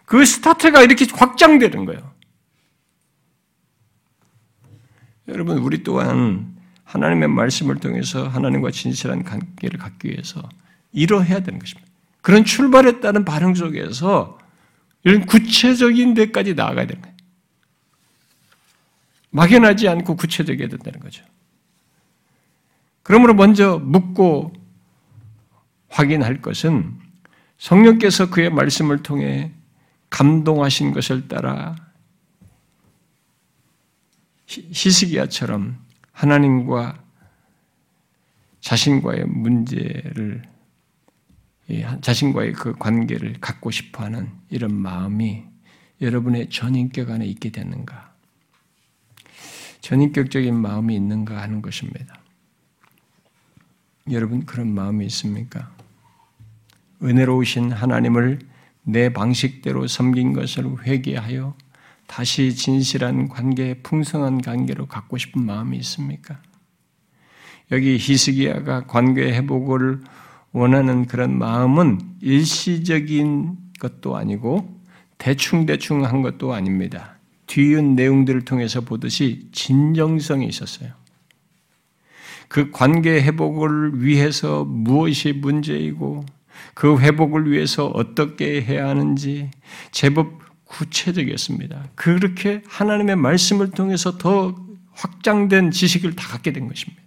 [0.04, 2.14] 그 스타트가 이렇게 확장되는 거예요.
[5.28, 10.42] 여러분, 우리 또한 하나님의 말씀을 통해서 하나님과 진실한 관계를 갖기 위해서
[10.92, 11.90] 이러해야 되는 것입니다.
[12.20, 14.38] 그런 출발에 따른 반응 속에서
[15.02, 17.14] 이런 구체적인 데까지 나아가야 되는 거예요.
[19.30, 21.24] 막연하지 않고 구체적이어야 된다는 거죠.
[23.04, 24.52] 그러므로 먼저 묻고
[25.88, 26.98] 확인할 것은
[27.58, 29.52] 성령께서 그의 말씀을 통해
[30.10, 31.76] 감동하신 것을 따라
[34.46, 35.78] 히스기야처럼
[36.12, 37.02] 하나님과
[38.60, 40.42] 자신과의 문제를
[42.00, 45.44] 자신과의 그 관계를 갖고 싶어하는 이런 마음이
[46.00, 48.14] 여러분의 전인격 안에 있게 되는가?
[49.80, 52.23] 전인격적인 마음이 있는가 하는 것입니다.
[54.10, 55.70] 여러분 그런 마음이 있습니까?
[57.02, 58.38] 은혜로우신 하나님을
[58.82, 61.56] 내 방식대로 섬긴 것을 회개하여
[62.06, 66.38] 다시 진실한 관계, 풍성한 관계로 갖고 싶은 마음이 있습니까?
[67.72, 70.02] 여기 히스기야가 관계 회복을
[70.52, 74.80] 원하는 그런 마음은 일시적인 것도 아니고
[75.16, 77.16] 대충대충 한 것도 아닙니다.
[77.46, 80.92] 뒤은 내용들을 통해서 보듯이 진정성이 있었어요.
[82.48, 86.24] 그 관계 회복을 위해서 무엇이 문제이고
[86.74, 89.50] 그 회복을 위해서 어떻게 해야 하는지
[89.90, 91.90] 제법 구체적이었습니다.
[91.94, 94.54] 그렇게 하나님의 말씀을 통해서 더
[94.92, 97.02] 확장된 지식을 다 갖게 된 것입니다.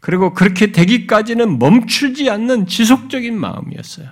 [0.00, 4.08] 그리고 그렇게 되기까지는 멈추지 않는 지속적인 마음이었어요.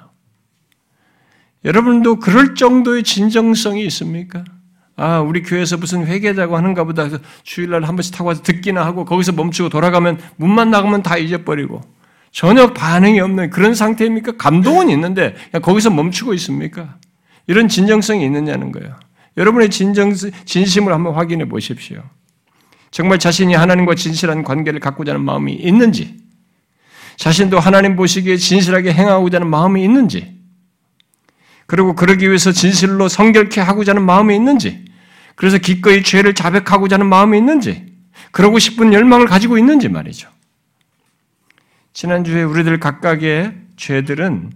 [1.65, 4.45] 여러분도 그럴 정도의 진정성이 있습니까?
[5.01, 7.09] 아, 우리 교회에서 무슨 회개자고 하는가 보다
[7.45, 11.81] 주일날 한 번씩 타고 와서 듣기나 하고 거기서 멈추고 돌아가면 문만 나가면 다 잊어버리고
[12.33, 14.33] 전혀 반응이 없는 그런 상태입니까?
[14.37, 16.97] 감동은 있는데 거기서 멈추고 있습니까?
[17.47, 18.97] 이런 진정성이 있느냐는 거예요.
[19.37, 22.03] 여러분의 진정, 진심을 한번 확인해 보십시오.
[22.91, 26.17] 정말 자신이 하나님과 진실한 관계를 갖고자 하는 마음이 있는지,
[27.17, 30.37] 자신도 하나님 보시기에 진실하게 행하고자 하는 마음이 있는지,
[31.67, 34.88] 그리고 그러기 위해서 진실로 성결케 하고자 하는 마음이 있는지,
[35.39, 37.87] 그래서 기꺼이 죄를 자백하고자 하는 마음이 있는지,
[38.33, 40.29] 그러고 싶은 열망을 가지고 있는지 말이죠.
[41.93, 44.51] 지난주에 우리들 각각의 죄들은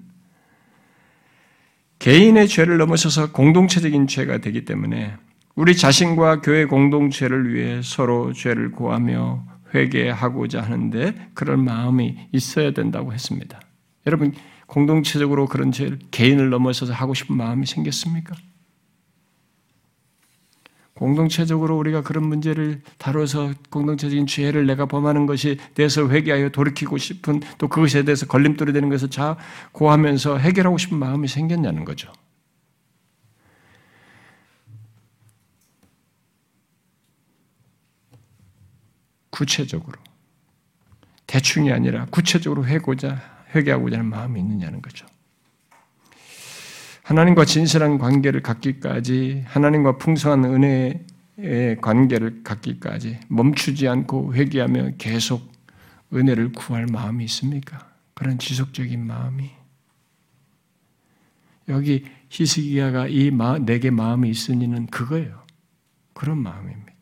[2.01, 5.14] 개인의 죄를 넘어서서 공동체적인 죄가 되기 때문에
[5.55, 13.61] 우리 자신과 교회 공동체를 위해 서로 죄를 구하며 회개하고자 하는데 그런 마음이 있어야 된다고 했습니다.
[14.09, 14.35] 여러분
[14.66, 18.35] 공동체적으로 그런 죄를 개인을 넘어서서 하고 싶은 마음이 생겼습니까?
[20.95, 27.68] 공동체적으로 우리가 그런 문제를 다뤄서 공동체적인 죄를 내가 범하는 것이 대해서 회개하여 돌이키고 싶은 또
[27.68, 32.12] 그것에 대해서 걸림돌이 되는 것을 자고하면서 해결하고 싶은 마음이 생겼냐는 거죠.
[39.30, 39.99] 구체적으로
[41.26, 45.07] 대충이 아니라 구체적으로 회고자 회개하고자 하는 마음이 있느냐는 거죠.
[47.13, 55.53] 하나님과 진실한 관계를 갖기까지 하나님과 풍성한 은혜의 관계를 갖기까지 멈추지 않고 회개하며 계속
[56.15, 57.87] 은혜를 구할 마음이 있습니까?
[58.15, 59.51] 그런 지속적인 마음이
[61.69, 65.43] 여기 히스기야가 이 마, 내게 마음이 있으니는 그거예요.
[66.15, 66.93] 그런 마음입니다.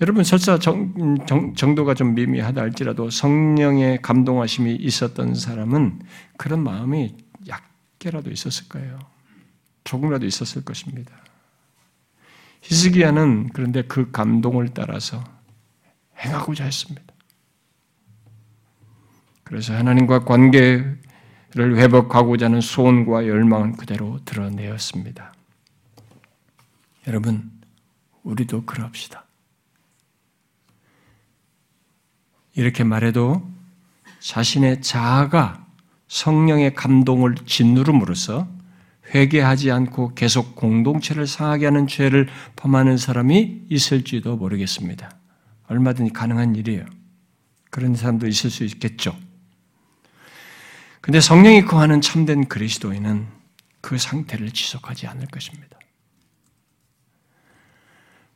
[0.00, 6.02] 여러분 설사 정, 정, 정도가 좀 미미하다 할지라도 성령의 감동하심이 있었던 사람은
[6.36, 7.16] 그런 마음이
[8.02, 8.98] 개라도 있었을 거예요.
[9.84, 11.12] 조금이라도 있었을 것입니다.
[12.62, 15.22] 히스기야는 그런데 그 감동을 따라서
[16.18, 17.14] 행하고자 했습니다.
[19.44, 20.98] 그래서 하나님과 관계를
[21.54, 25.32] 회복하고자 하는 소원과 열망은 그대로 드러내었습니다.
[27.06, 27.52] 여러분,
[28.24, 29.26] 우리도 그럽시다.
[32.54, 33.48] 이렇게 말해도
[34.18, 35.61] 자신의 자아가
[36.12, 38.46] 성령의 감동을 짓누름으로써
[39.14, 45.10] 회개하지 않고 계속 공동체를 상하게 하는 죄를 범하는 사람이 있을지도 모르겠습니다.
[45.68, 46.84] 얼마든지 가능한 일이에요.
[47.70, 49.16] 그런 사람도 있을 수 있겠죠.
[51.00, 53.26] 근데 성령이 거하는 참된 그리스도인은
[53.80, 55.78] 그 상태를 지속하지 않을 것입니다.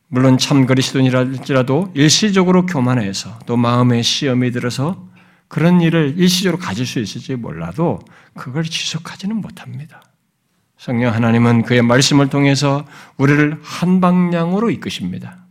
[0.08, 5.06] 물론 참 그리스도인이랄지라도 일시적으로 교만해서 또 마음에 시험이 들어서
[5.49, 8.01] 그런 일을 일시적으로 가질 수 있을지 몰라도
[8.34, 10.03] 그걸 지속하지는 못합니다.
[10.76, 12.84] 성령 하나님은 그의 말씀을 통해서
[13.16, 15.47] 우리를 한 방향으로 이끄십니다.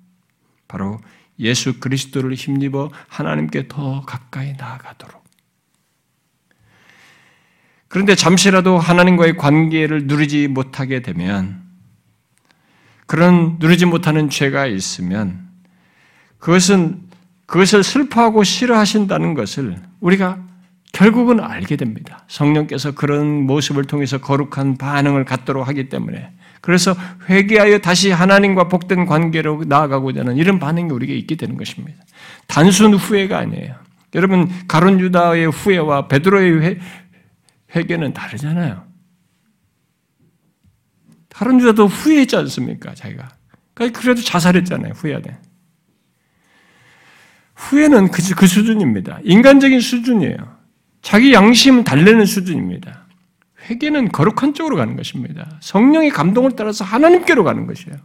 [0.68, 1.00] 바로
[1.40, 5.24] 예수 그리스도를 힘입어 하나님께 더 가까이 나아가도록.
[7.88, 11.64] 그런데 잠시라도 하나님과의 관계를 누리지 못하게 되면
[13.06, 15.48] 그런 누리지 못하는 죄가 있으면
[16.40, 17.02] 그것은
[17.46, 20.40] 그것을 슬퍼하고 싫어하신다는 것을 우리가
[20.92, 22.24] 결국은 알게 됩니다.
[22.28, 26.32] 성령께서 그런 모습을 통해서 거룩한 반응을 갖도록 하기 때문에
[26.62, 26.96] 그래서
[27.30, 32.04] 회개하여 다시 하나님과 복된 관계로 나아가고자 하는 이런 반응이 우리에게 있게 되는 것입니다.
[32.48, 33.76] 단순 후회가 아니에요.
[34.16, 36.80] 여러분 가론 유다의 후회와 베드로의 회,
[37.76, 38.84] 회개는 다르잖아요.
[41.30, 42.96] 가론 유다도 후회했지 않습니까?
[42.96, 43.28] 자기가.
[43.74, 44.94] 그러니까 그래도 자살했잖아요.
[44.94, 45.38] 후회하네.
[47.56, 49.20] 후회는 그, 그 수준입니다.
[49.24, 50.56] 인간적인 수준이에요.
[51.02, 53.06] 자기 양심 달래는 수준입니다.
[53.70, 55.60] 회개는 거룩한 쪽으로 가는 것입니다.
[55.62, 57.98] 성령의 감동을 따라서 하나님께로 가는 것이에요.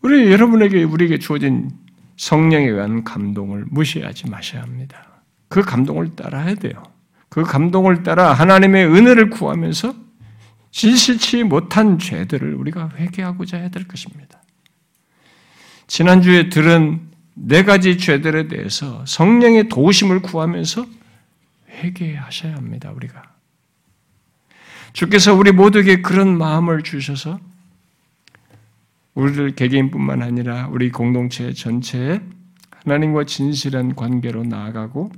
[0.00, 1.70] 우리 여러분에게 우리에게 주어진
[2.16, 5.22] 성령에 의한 감동을 무시하지 마셔야 합니다.
[5.48, 6.82] 그 감동을 따라야 돼요.
[7.28, 10.05] 그 감동을 따라 하나님의 은혜를 구하면서
[10.76, 14.42] 진실치 못한 죄들을 우리가 회개하고자 해야 될 것입니다.
[15.86, 17.00] 지난주에 들은
[17.32, 20.86] 네 가지 죄들에 대해서 성령의 도우심을 구하면서
[21.70, 23.22] 회개하셔야 합니다, 우리가.
[24.92, 27.40] 주께서 우리 모두에게 그런 마음을 주셔서
[29.14, 32.20] 우리들 개개인뿐만 아니라 우리 공동체 전체에
[32.84, 35.10] 하나님과 진실한 관계로 나아가고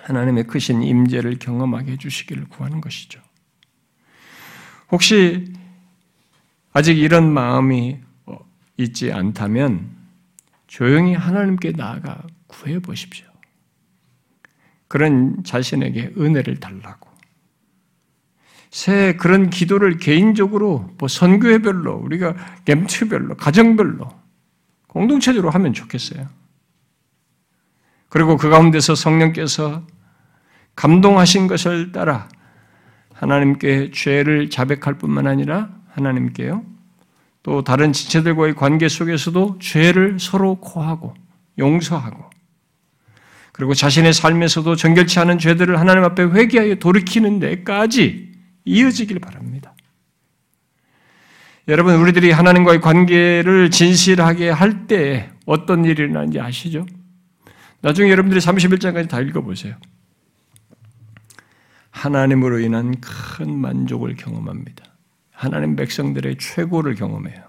[0.00, 3.27] 하나님의 크신 임재를 경험하게 해주시기를 구하는 것이죠.
[4.90, 5.52] 혹시
[6.72, 7.98] 아직 이런 마음이
[8.76, 9.90] 있지 않다면
[10.66, 13.26] 조용히 하나님께 나아가 구해 보십시오.
[14.86, 17.08] 그런 자신에게 은혜를 달라고.
[18.70, 22.34] 새 그런 기도를 개인적으로 뭐 선교회별로 우리가
[22.64, 24.08] 겜트별로 가정별로
[24.86, 26.28] 공동체적으로 하면 좋겠어요.
[28.08, 29.86] 그리고 그 가운데서 성령께서
[30.76, 32.28] 감동하신 것을 따라
[33.18, 36.64] 하나님께 죄를 자백할 뿐만 아니라 하나님께요.
[37.42, 41.14] 또 다른 지체들과의 관계 속에서도 죄를 서로 고하고
[41.58, 42.28] 용서하고
[43.52, 48.32] 그리고 자신의 삶에서도 정결치 않은 죄들을 하나님 앞에 회개하여 돌이키는 데까지
[48.64, 49.74] 이어지길 바랍니다.
[51.66, 56.86] 여러분, 우리들이 하나님과의 관계를 진실하게 할 때 어떤 일이 일어나는지 아시죠?
[57.80, 59.74] 나중에 여러분들이 31장까지 다 읽어보세요.
[61.98, 64.84] 하나님으로 인한 큰 만족을 경험합니다.
[65.32, 67.42] 하나님 백성들의 최고를 경험해요.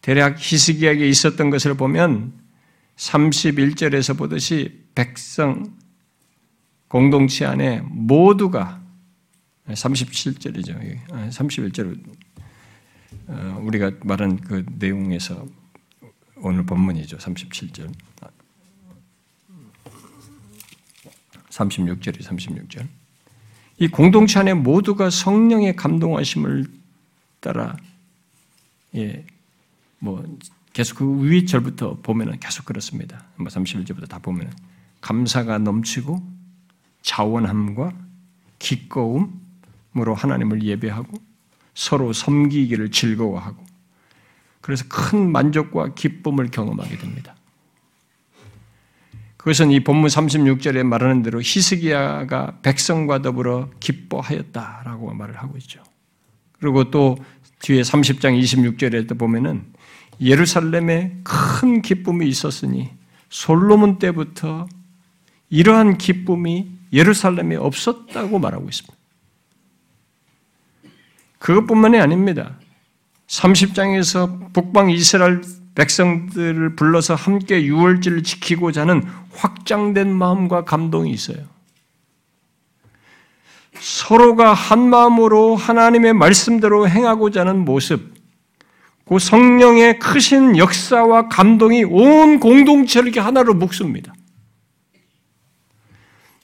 [0.00, 2.32] 대략 히스기야에 있었던 것을 보면
[2.96, 5.76] 31절에서 보듯이 백성
[6.88, 8.82] 공동체 안에 모두가
[9.68, 11.06] 37절이죠.
[11.30, 12.00] 31절
[13.28, 15.44] 어, 우리가 말한 그 내용에서
[16.36, 17.16] 오늘 본문이죠.
[17.16, 17.92] 37절.
[21.56, 22.86] 36절이 36절.
[23.78, 26.66] 이 공동체 안에 모두가 성령의 감동하심을
[27.40, 27.76] 따라
[28.94, 29.24] 예,
[29.98, 30.24] 뭐
[30.72, 33.24] 계속 그 위의 절부터 보면은 계속 그렇습니다.
[33.36, 34.52] 뭐 31절부터 다 보면은
[35.00, 36.22] 감사가 넘치고
[37.02, 37.92] 자원함과
[38.58, 41.18] 기꺼움으로 하나님을 예배하고
[41.74, 43.64] 서로 섬기기를 즐거워하고
[44.60, 47.35] 그래서 큰 만족과 기쁨을 경험하게 됩니다.
[49.46, 55.80] 그것은 이 본문 36절에 말하는 대로 히스기야가 백성과 더불어 기뻐하였다라고 말을 하고 있죠.
[56.58, 57.16] 그리고 또
[57.60, 59.62] 뒤에 30장 26절에 또 보면은
[60.20, 62.90] 예루살렘에 큰 기쁨이 있었으니
[63.28, 64.66] 솔로몬 때부터
[65.48, 68.96] 이러한 기쁨이 예루살렘에 없었다고 말하고 있습니다.
[71.38, 72.58] 그것뿐만이 아닙니다.
[73.28, 75.40] 30장에서 북방 이스라엘
[75.76, 79.02] 백성들을 불러서 함께 유월절을 지키고자 하는
[79.34, 81.38] 확장된 마음과 감동이 있어요.
[83.78, 88.14] 서로가 한 마음으로 하나님의 말씀대로 행하고자 하는 모습,
[89.04, 94.14] 그 성령의 크신 역사와 감동이 온 공동체를 이렇게 하나로 묶습니다.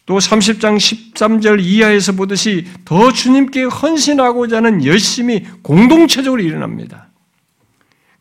[0.04, 7.11] 또 30장 13절 이하에서 보듯이 더 주님께 헌신하고자 하는 열심이 공동체적으로 일어납니다.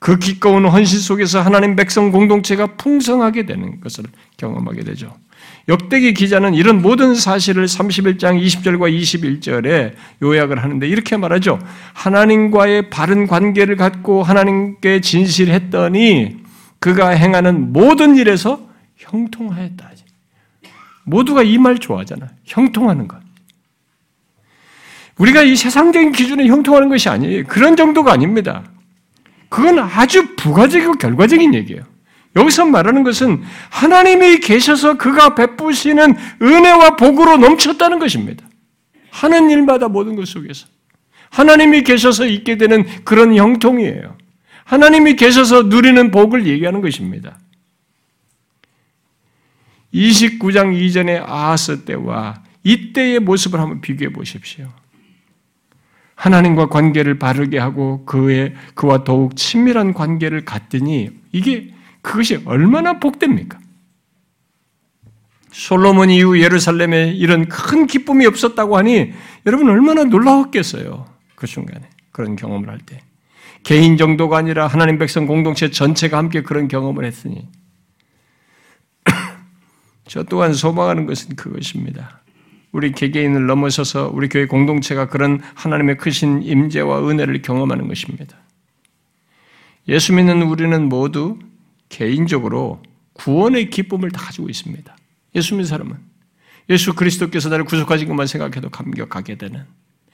[0.02, 4.04] 그 기꺼운 헌신 속에서 하나님 백성 공동체가 풍성하게 되는 것을
[4.38, 5.16] 경험하게 되죠.
[5.70, 9.94] 역대기 기자는 이런 모든 사실을 31장 20절과 21절에
[10.24, 11.60] 요약을 하는데 이렇게 말하죠.
[11.94, 16.38] 하나님과의 바른 관계를 갖고 하나님께 진실했더니
[16.80, 18.60] 그가 행하는 모든 일에서
[18.98, 19.92] 형통하였다.
[21.04, 22.28] 모두가 이 말 좋아하잖아.
[22.46, 23.20] 형통하는 것.
[25.20, 27.44] 우리가 이 세상적인 기준에 형통하는 것이 아니에요.
[27.46, 28.64] 그런 정도가 아닙니다.
[29.52, 31.84] 그건 아주 부가적이고 결과적인 얘기예요.
[32.38, 38.46] 여기서 말하는 것은 하나님이 계셔서 그가 베푸시는 은혜와 복으로 넘쳤다는 것입니다.
[39.10, 40.68] 하는 일마다 모든 것 속에서.
[41.32, 44.16] 하나님이 계셔서 있게 되는 그런 형통이에요.
[44.64, 47.38] 하나님이 계셔서 누리는 복을 얘기하는 것입니다.
[49.94, 54.70] 29장 이전의 아하스 때와 이때의 모습을 한번 비교해 보십시오.
[56.22, 63.58] 하나님과 관계를 바르게 하고 그의 그와 더욱 친밀한 관계를 갖더니 이게 그것이 얼마나 복됩니까?
[65.52, 69.14] 솔로몬 이후 예루살렘에 이런 큰 기쁨이 없었다고 하니
[69.48, 71.08] 여러분 얼마나 놀라웠겠어요.
[71.34, 73.02] 그 순간에 그런 경험을 할 때.
[73.64, 77.48] 개인 정도가 아니라 하나님 백성 공동체 전체가 함께 그런 경험을 했으니
[80.08, 82.21] 저 또한 소망하는 것은 그것입니다.
[82.72, 88.38] 우리 개개인을 넘어서서 우리 교회 공동체가 그런 하나님의 크신 임재와 은혜를 경험하는 것입니다.
[89.88, 91.38] 예수 믿는 우리는 모두
[91.90, 92.82] 개인적으로
[93.14, 94.96] 구원의 기쁨을 다 가지고 있습니다.
[95.36, 95.98] 예수 믿는 사람은
[96.70, 99.66] 예수 그리스도께서 나를 구속하신 것만 생각해도 감격하게 되는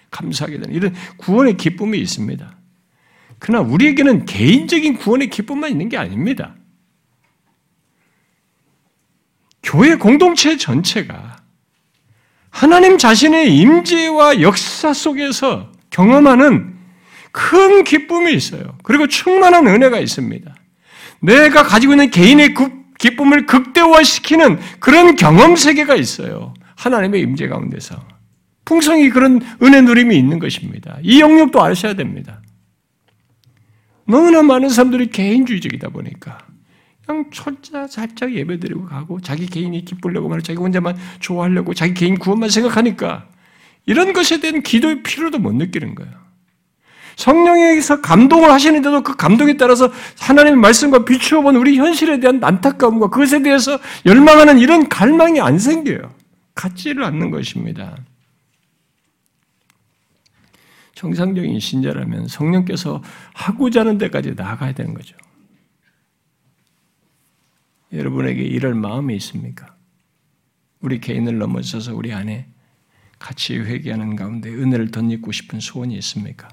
[0.09, 2.57] 감사하게 되는 이런 구원의 기쁨이 있습니다.
[3.39, 6.55] 그러나 우리에게는 개인적인 구원의 기쁨만 있는 게 아닙니다.
[9.61, 11.36] 교회 공동체 전체가
[12.57, 16.73] 하나님 자신의 임재와 역사 속에서 경험하는
[17.31, 18.79] 큰 기쁨이 있어요.
[18.81, 20.55] 그리고 충만한 은혜가 있습니다.
[21.19, 22.55] 내가 가지고 있는 개인의
[22.97, 26.55] 기쁨을 극대화시키는 그런 경험 세계가 있어요.
[26.75, 28.03] 하나님의 임재 가운데서.
[28.65, 30.97] 풍성히 그런 은혜 누림이 있는 것입니다.
[31.03, 32.41] 이 영역도 아셔야 됩니다.
[34.07, 36.39] 너무나 많은 사람들이 개인주의적이다 보니까
[37.07, 42.49] 그냥 철자 살짝 예배드리고 가고 자기 개인이 기쁘려고 말 자기 혼자만 좋아하려고 자기 개인 구원만
[42.49, 43.29] 생각하니까
[43.85, 46.11] 이런 것에 대한 기도의 필요도 못 느끼는 거예요.
[47.15, 49.89] 성령에서 감동을 하시는데도 그 감동에 따라서
[50.19, 56.13] 하나님의 말씀과 비추어 본 우리 현실에 대한 안타까움과 그것에 대해서 열망하는 이런 갈망이 안 생겨요.
[56.53, 57.95] 갖지를 않는 것입니다.
[60.93, 63.01] 정상적인 신자라면 성령께서
[63.33, 65.15] 하고자 하는 데까지 나아가야 되는 거죠.
[67.91, 69.75] 여러분에게 이럴 마음이 있습니까?
[70.81, 72.47] 우리 개인을 넘어서서 우리 안에
[73.19, 76.49] 같이 회개하는 가운데 은혜를 덧입고 싶은 소원이 있습니까?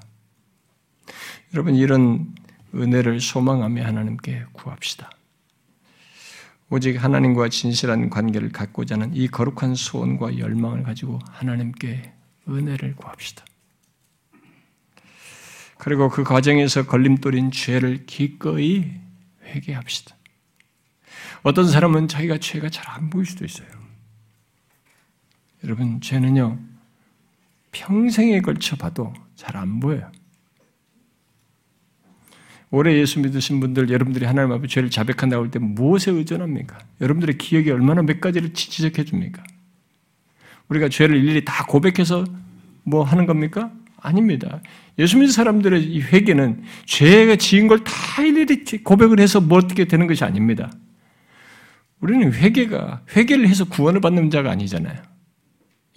[1.53, 2.33] 여러분 이런
[2.73, 5.09] 은혜를 소망하며 하나님께 구합시다.
[6.69, 12.13] 오직 하나님과 진실한 관계를 갖고자 하는 이 거룩한 소원과 열망을 가지고 하나님께
[12.49, 13.45] 은혜를 구합시다.
[15.77, 18.91] 그리고 그 과정에서 걸림돌인 죄를 기꺼이
[19.43, 20.15] 회개합시다.
[21.43, 23.67] 어떤 사람은 자기가 죄가 잘 안 보일 수도 있어요.
[25.63, 26.59] 여러분, 죄는요,
[27.71, 30.11] 평생에 걸쳐 봐도 잘 안 보여요.
[32.71, 36.77] 오래 예수 믿으신 분들, 여러분들이 하나님 앞에 죄를 자백한다고 할 때 무엇에 의존합니까?
[37.01, 39.43] 여러분들의 기억이 얼마나 몇 가지를 지적해 줍니까?
[40.69, 42.25] 우리가 죄를 일일이 다 고백해서
[42.83, 43.71] 뭐 하는 겁니까?
[44.01, 44.61] 아닙니다.
[44.99, 50.07] 예수 믿는 사람들의 이 회개는 죄가 지은 걸 다 일일이 고백을 해서 뭐 어떻게 되는
[50.07, 50.71] 것이 아닙니다.
[52.05, 54.95] 우리는 회개가 회개를 해서 구원을 받는 자가 아니잖아요.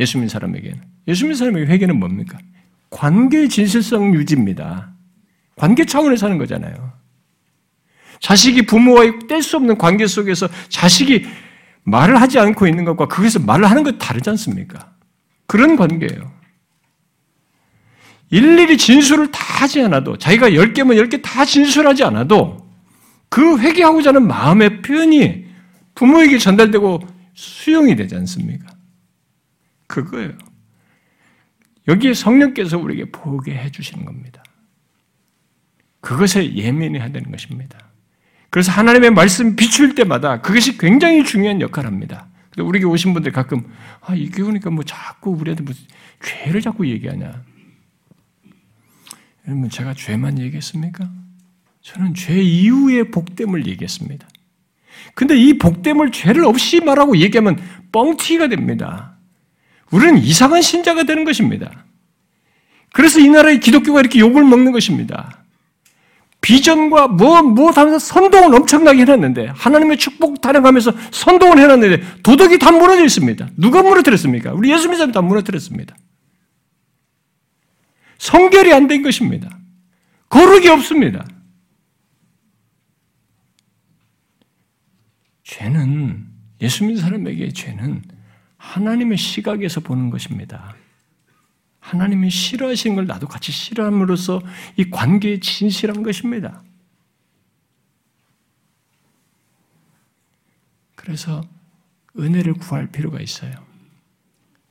[0.01, 2.39] 예수 믿는 사람에게는 예수 믿는 사람에게 회개는 뭡니까?
[2.89, 4.95] 관계의 진실성 유지입니다.
[5.57, 6.93] 관계 차원에서 하는 거잖아요.
[8.21, 11.27] 자식이 부모와의 뗄 수 없는 관계 속에서 자식이
[11.83, 14.95] 말을 하지 않고 있는 것과 그것을 말을 하는 것 다르지 않습니까?
[15.47, 16.33] 그런 관계예요.
[18.31, 22.67] 일일이 진술을 다 하지 않아도 자기가 열 개면 열개다 진술하지 않아도
[23.29, 25.48] 그 회개하고자 하는 마음의 표현이
[25.99, 27.01] 부모에게 전달되고
[27.35, 28.73] 수용이 되지 않습니까?
[29.89, 30.39] 그거예요.
[31.89, 34.45] 여기에 성령께서 우리에게 보게 해주시는 겁니다.
[36.01, 37.81] 그것에 예민해야 되는 것입니다.
[38.51, 42.29] 그래서 하나님의 말씀 비출 때마다 그것이 굉장히 중요한 역할을 합니다.
[42.57, 43.69] 우리에게 오신 분들 가끔,
[44.01, 45.85] 아, 이게 오니까 뭐 자꾸 우리한테 무슨
[46.23, 47.43] 죄를 자꾸 얘기하냐.
[49.49, 51.11] 여러분, 제가 죄만 얘기했습니까?
[51.83, 54.29] 저는 죄 이후의 복됨을 얘기했습니다.
[55.15, 57.59] 근데 이 복됨을 죄를 없이 말하고 얘기하면
[57.93, 59.17] 뻥튀기가 됩니다.
[59.91, 61.85] 우리는 이상한 신자가 되는 것입니다.
[62.93, 65.45] 그래서 이 나라의 기독교가 이렇게 욕을 먹는 것입니다.
[66.41, 73.05] 비전과 뭐, 뭐 하면서 선동을 엄청나게 해놨는데, 하나님의 축복 타령하면서 선동을 해놨는데, 도덕이 다 무너져
[73.05, 73.49] 있습니다.
[73.57, 74.53] 누가 무너뜨렸습니까?
[74.53, 75.97] 우리 예수 사람이 다 무너뜨렸습니다.
[78.19, 79.51] 성결이 안 된 것입니다.
[80.29, 81.25] 거룩이 없습니다.
[85.49, 86.29] 죄는
[86.61, 88.03] 예수 믿는 사람에게 죄는
[88.59, 90.77] 하나님의 시각에서 보는 것입니다.
[91.81, 94.43] 하나님이 싫어하시는 걸 나도 같이 싫어함으로써
[94.77, 96.63] 이 관계에 진실한 것입니다.
[100.97, 101.41] 그래서
[102.19, 103.53] 은혜를 구할 필요가 있어요.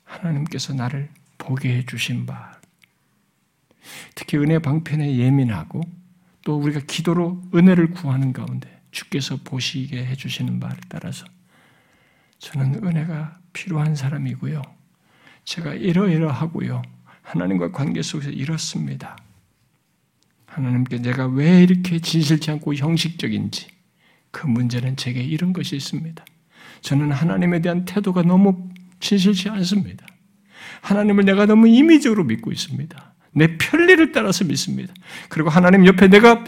[0.04, 1.10] 하나님께서 나를
[1.40, 2.60] 보게 해주신 바.
[4.14, 5.82] 특히 은혜 방편에 예민하고
[6.44, 11.26] 또 우리가 기도로 은혜를 구하는 가운데 주께서 보시게 해주시는 바를 따라서
[12.40, 14.62] 저는 은혜가 필요한 사람이고요.
[15.44, 16.82] 제가 이러이러하고요.
[17.22, 19.16] 하나님과 관계 속에서 이렇습니다.
[20.48, 23.68] 하나님께 내가 왜 이렇게 진실치 않고 형식적인지
[24.32, 26.26] 그 문제는 제게 이런 것이 있습니다.
[26.82, 28.70] 저는 하나님에 대한 태도가 너무
[29.00, 30.08] 진실치 않습니다.
[30.82, 33.14] 하나님을 내가 너무 임의적으로 믿고 있습니다.
[33.34, 34.94] 내 편리를 따라서 믿습니다.
[35.30, 36.44] 그리고 하나님 옆에 내가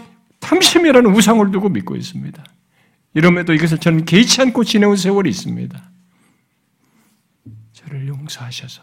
[0.49, 2.43] 탐심이라는 우상을 두고 믿고 있습니다.
[3.13, 5.91] 이럼에도 이것을 저는 개의치 않고 지내온 세월이 있습니다.
[7.73, 8.81] 저를 용서하셔서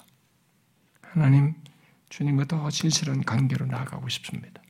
[1.02, 1.54] 하나님
[2.08, 4.62] 주님과 더 진실한 관계로 나아가고 싶습니다.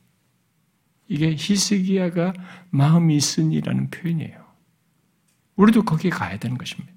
[1.07, 2.33] 이게 히스기야가
[2.71, 4.45] 마음이 있으니라는 표현이에요.
[5.55, 6.91] 우리도 거기에 가야 되는 것입니다.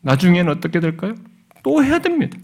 [0.00, 1.14] 나중에는 어떻게 될까요?
[1.62, 2.38] 또 해야 됩니다.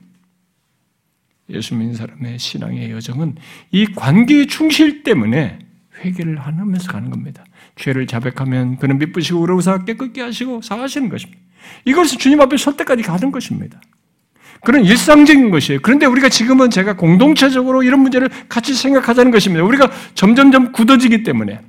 [1.48, 3.36] 예수 믿는 사람의 신앙의 여정은
[3.70, 5.71] 이 관계의 충실 때문에
[6.04, 7.44] 회개를 하면서 가는 겁니다.
[7.76, 11.40] 죄를 자백하면 그는 미쁘시고 의로우사 깨끗게 하시고 사하시는 것입니다.
[11.84, 13.80] 이것을 주님 앞에 설 때까지 가는 것입니다.
[14.64, 15.80] 그런 일상적인 것이에요.
[15.82, 19.64] 그런데 우리가 지금은 제가 공동체적으로 이런 문제를 같이 생각하자는 것입니다.
[19.64, 21.60] 우리가 점점점 굳어지기 때문에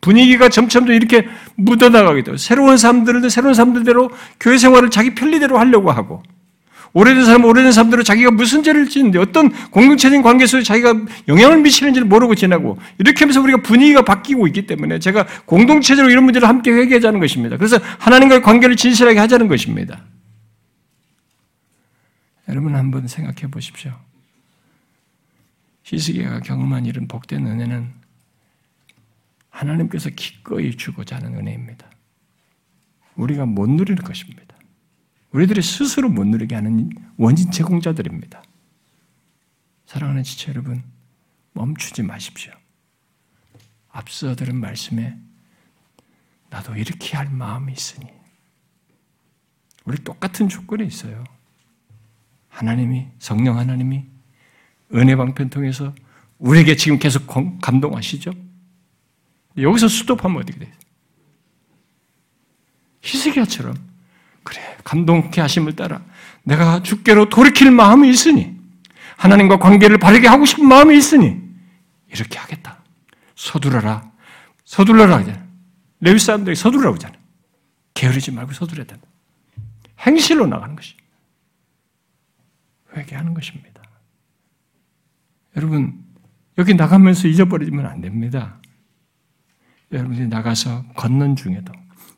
[0.00, 1.26] 분위기가 점점 이렇게
[1.56, 2.36] 묻어나가게 돼요.
[2.36, 6.22] 새로운 사람들은 새로운 사람들대로 교회 생활을 자기 편리대로 하려고 하고
[6.94, 10.94] 오래된 사람 오래된 사람대로 자기가 무슨 죄를 짓는데 어떤 공동체적인 관계 속에 자기가
[11.26, 16.48] 영향을 미치는지를 모르고 지나고 이렇게 하면서 우리가 분위기가 바뀌고 있기 때문에 제가 공동체적으로 이런 문제를
[16.48, 17.56] 함께 회개하자는 것입니다.
[17.56, 20.02] 그래서 하나님과의 관계를 진실하게 하자는 것입니다.
[22.48, 23.92] 여러분 한번 생각해 보십시오.
[25.82, 27.90] 히스기야가 경험한 이런 복된 은혜는
[29.50, 31.86] 하나님께서 기꺼이 주고자 하는 은혜입니다.
[33.16, 34.53] 우리가 못 누리는 것입니다.
[35.34, 38.40] 우리들이 스스로 못 누리게 하는 원인 제공자들입니다.
[39.84, 40.84] 사랑하는 지체 여러분,
[41.54, 42.52] 멈추지 마십시오.
[43.90, 45.18] 앞서 들은 말씀에
[46.50, 48.06] 나도 이렇게 할 마음이 있으니
[49.84, 51.24] 우리 똑같은 조건이 있어요.
[52.48, 54.06] 하나님이 성령 하나님이
[54.94, 55.92] 은혜 방편 통해서
[56.38, 57.26] 우리에게 지금 계속
[57.60, 58.30] 감동하시죠?
[59.58, 60.72] 여기서 수도하면 어떻게 돼요?
[63.02, 63.93] 히스기야처럼
[64.84, 66.02] 감동케 하심을 따라
[66.42, 68.54] 내가 주께로 돌이킬 마음이 있으니
[69.16, 71.40] 하나님과 관계를 바르게 하고 싶은 마음이 있으니
[72.12, 72.82] 이렇게 하겠다.
[73.34, 74.12] 서두러라.
[74.64, 75.24] 서둘러라.
[76.00, 77.14] 레위 사람들이 서두르라고 하잖아.
[77.94, 79.06] 게으르지 말고 서두려야 된다.
[80.00, 80.94] 행실로 나가는 것이.
[82.96, 83.82] 회개하는 것입니다.
[85.56, 86.04] 여러분,
[86.58, 88.60] 여기 나가면서 잊어버리면 안 됩니다.
[89.92, 91.72] 여러분들이 나가서 걷는 중에도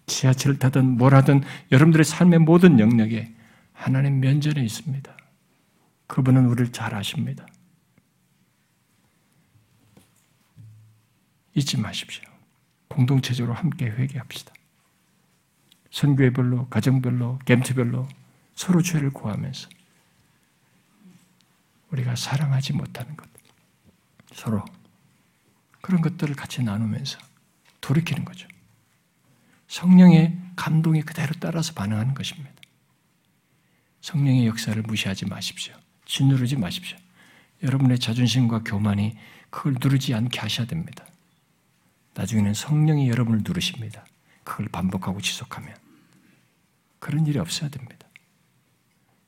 [0.06, 1.42] 지하철을 타든 뭘 하든
[1.72, 3.32] 여러분들의 삶의 모든 영역에
[3.72, 5.16] 하나님 면전에 있습니다.
[6.06, 7.46] 그분은 우리를 잘 아십니다.
[11.54, 12.22] 잊지 마십시오.
[12.88, 14.52] 공동체적으로 함께 회개합시다.
[15.90, 18.06] 선교회별로, 가정별로, 겜트별로
[18.54, 19.68] 서로 죄를 구하면서
[21.90, 23.28] 우리가 사랑하지 못하는 것,
[24.34, 24.64] 서로
[25.80, 27.18] 그런 것들을 같이 나누면서
[27.80, 28.48] 돌이키는 거죠.
[29.68, 32.52] 성령의 감동이 그대로 따라서 반응하는 것입니다.
[34.00, 35.74] 성령의 역사를 무시하지 마십시오.
[36.04, 36.96] 짓누르지 마십시오.
[37.62, 39.16] 여러분의 자존심과 교만이
[39.50, 41.04] 그걸 누르지 않게 하셔야 됩니다.
[42.14, 44.04] 나중에는 성령이 여러분을 누르십니다.
[44.44, 45.74] 그걸 반복하고 지속하면.
[46.98, 48.06] 그런 일이 없어야 됩니다.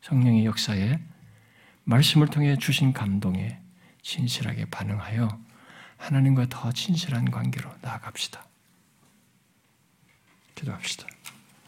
[0.03, 0.99] 성령의 역사에
[1.85, 3.59] 말씀을 통해 주신 감동에
[4.03, 5.29] 진실하게 반응하여
[5.97, 8.48] 하나님과 더 진실한 관계로 나아갑시다.
[10.59, 11.07] 기도합시다.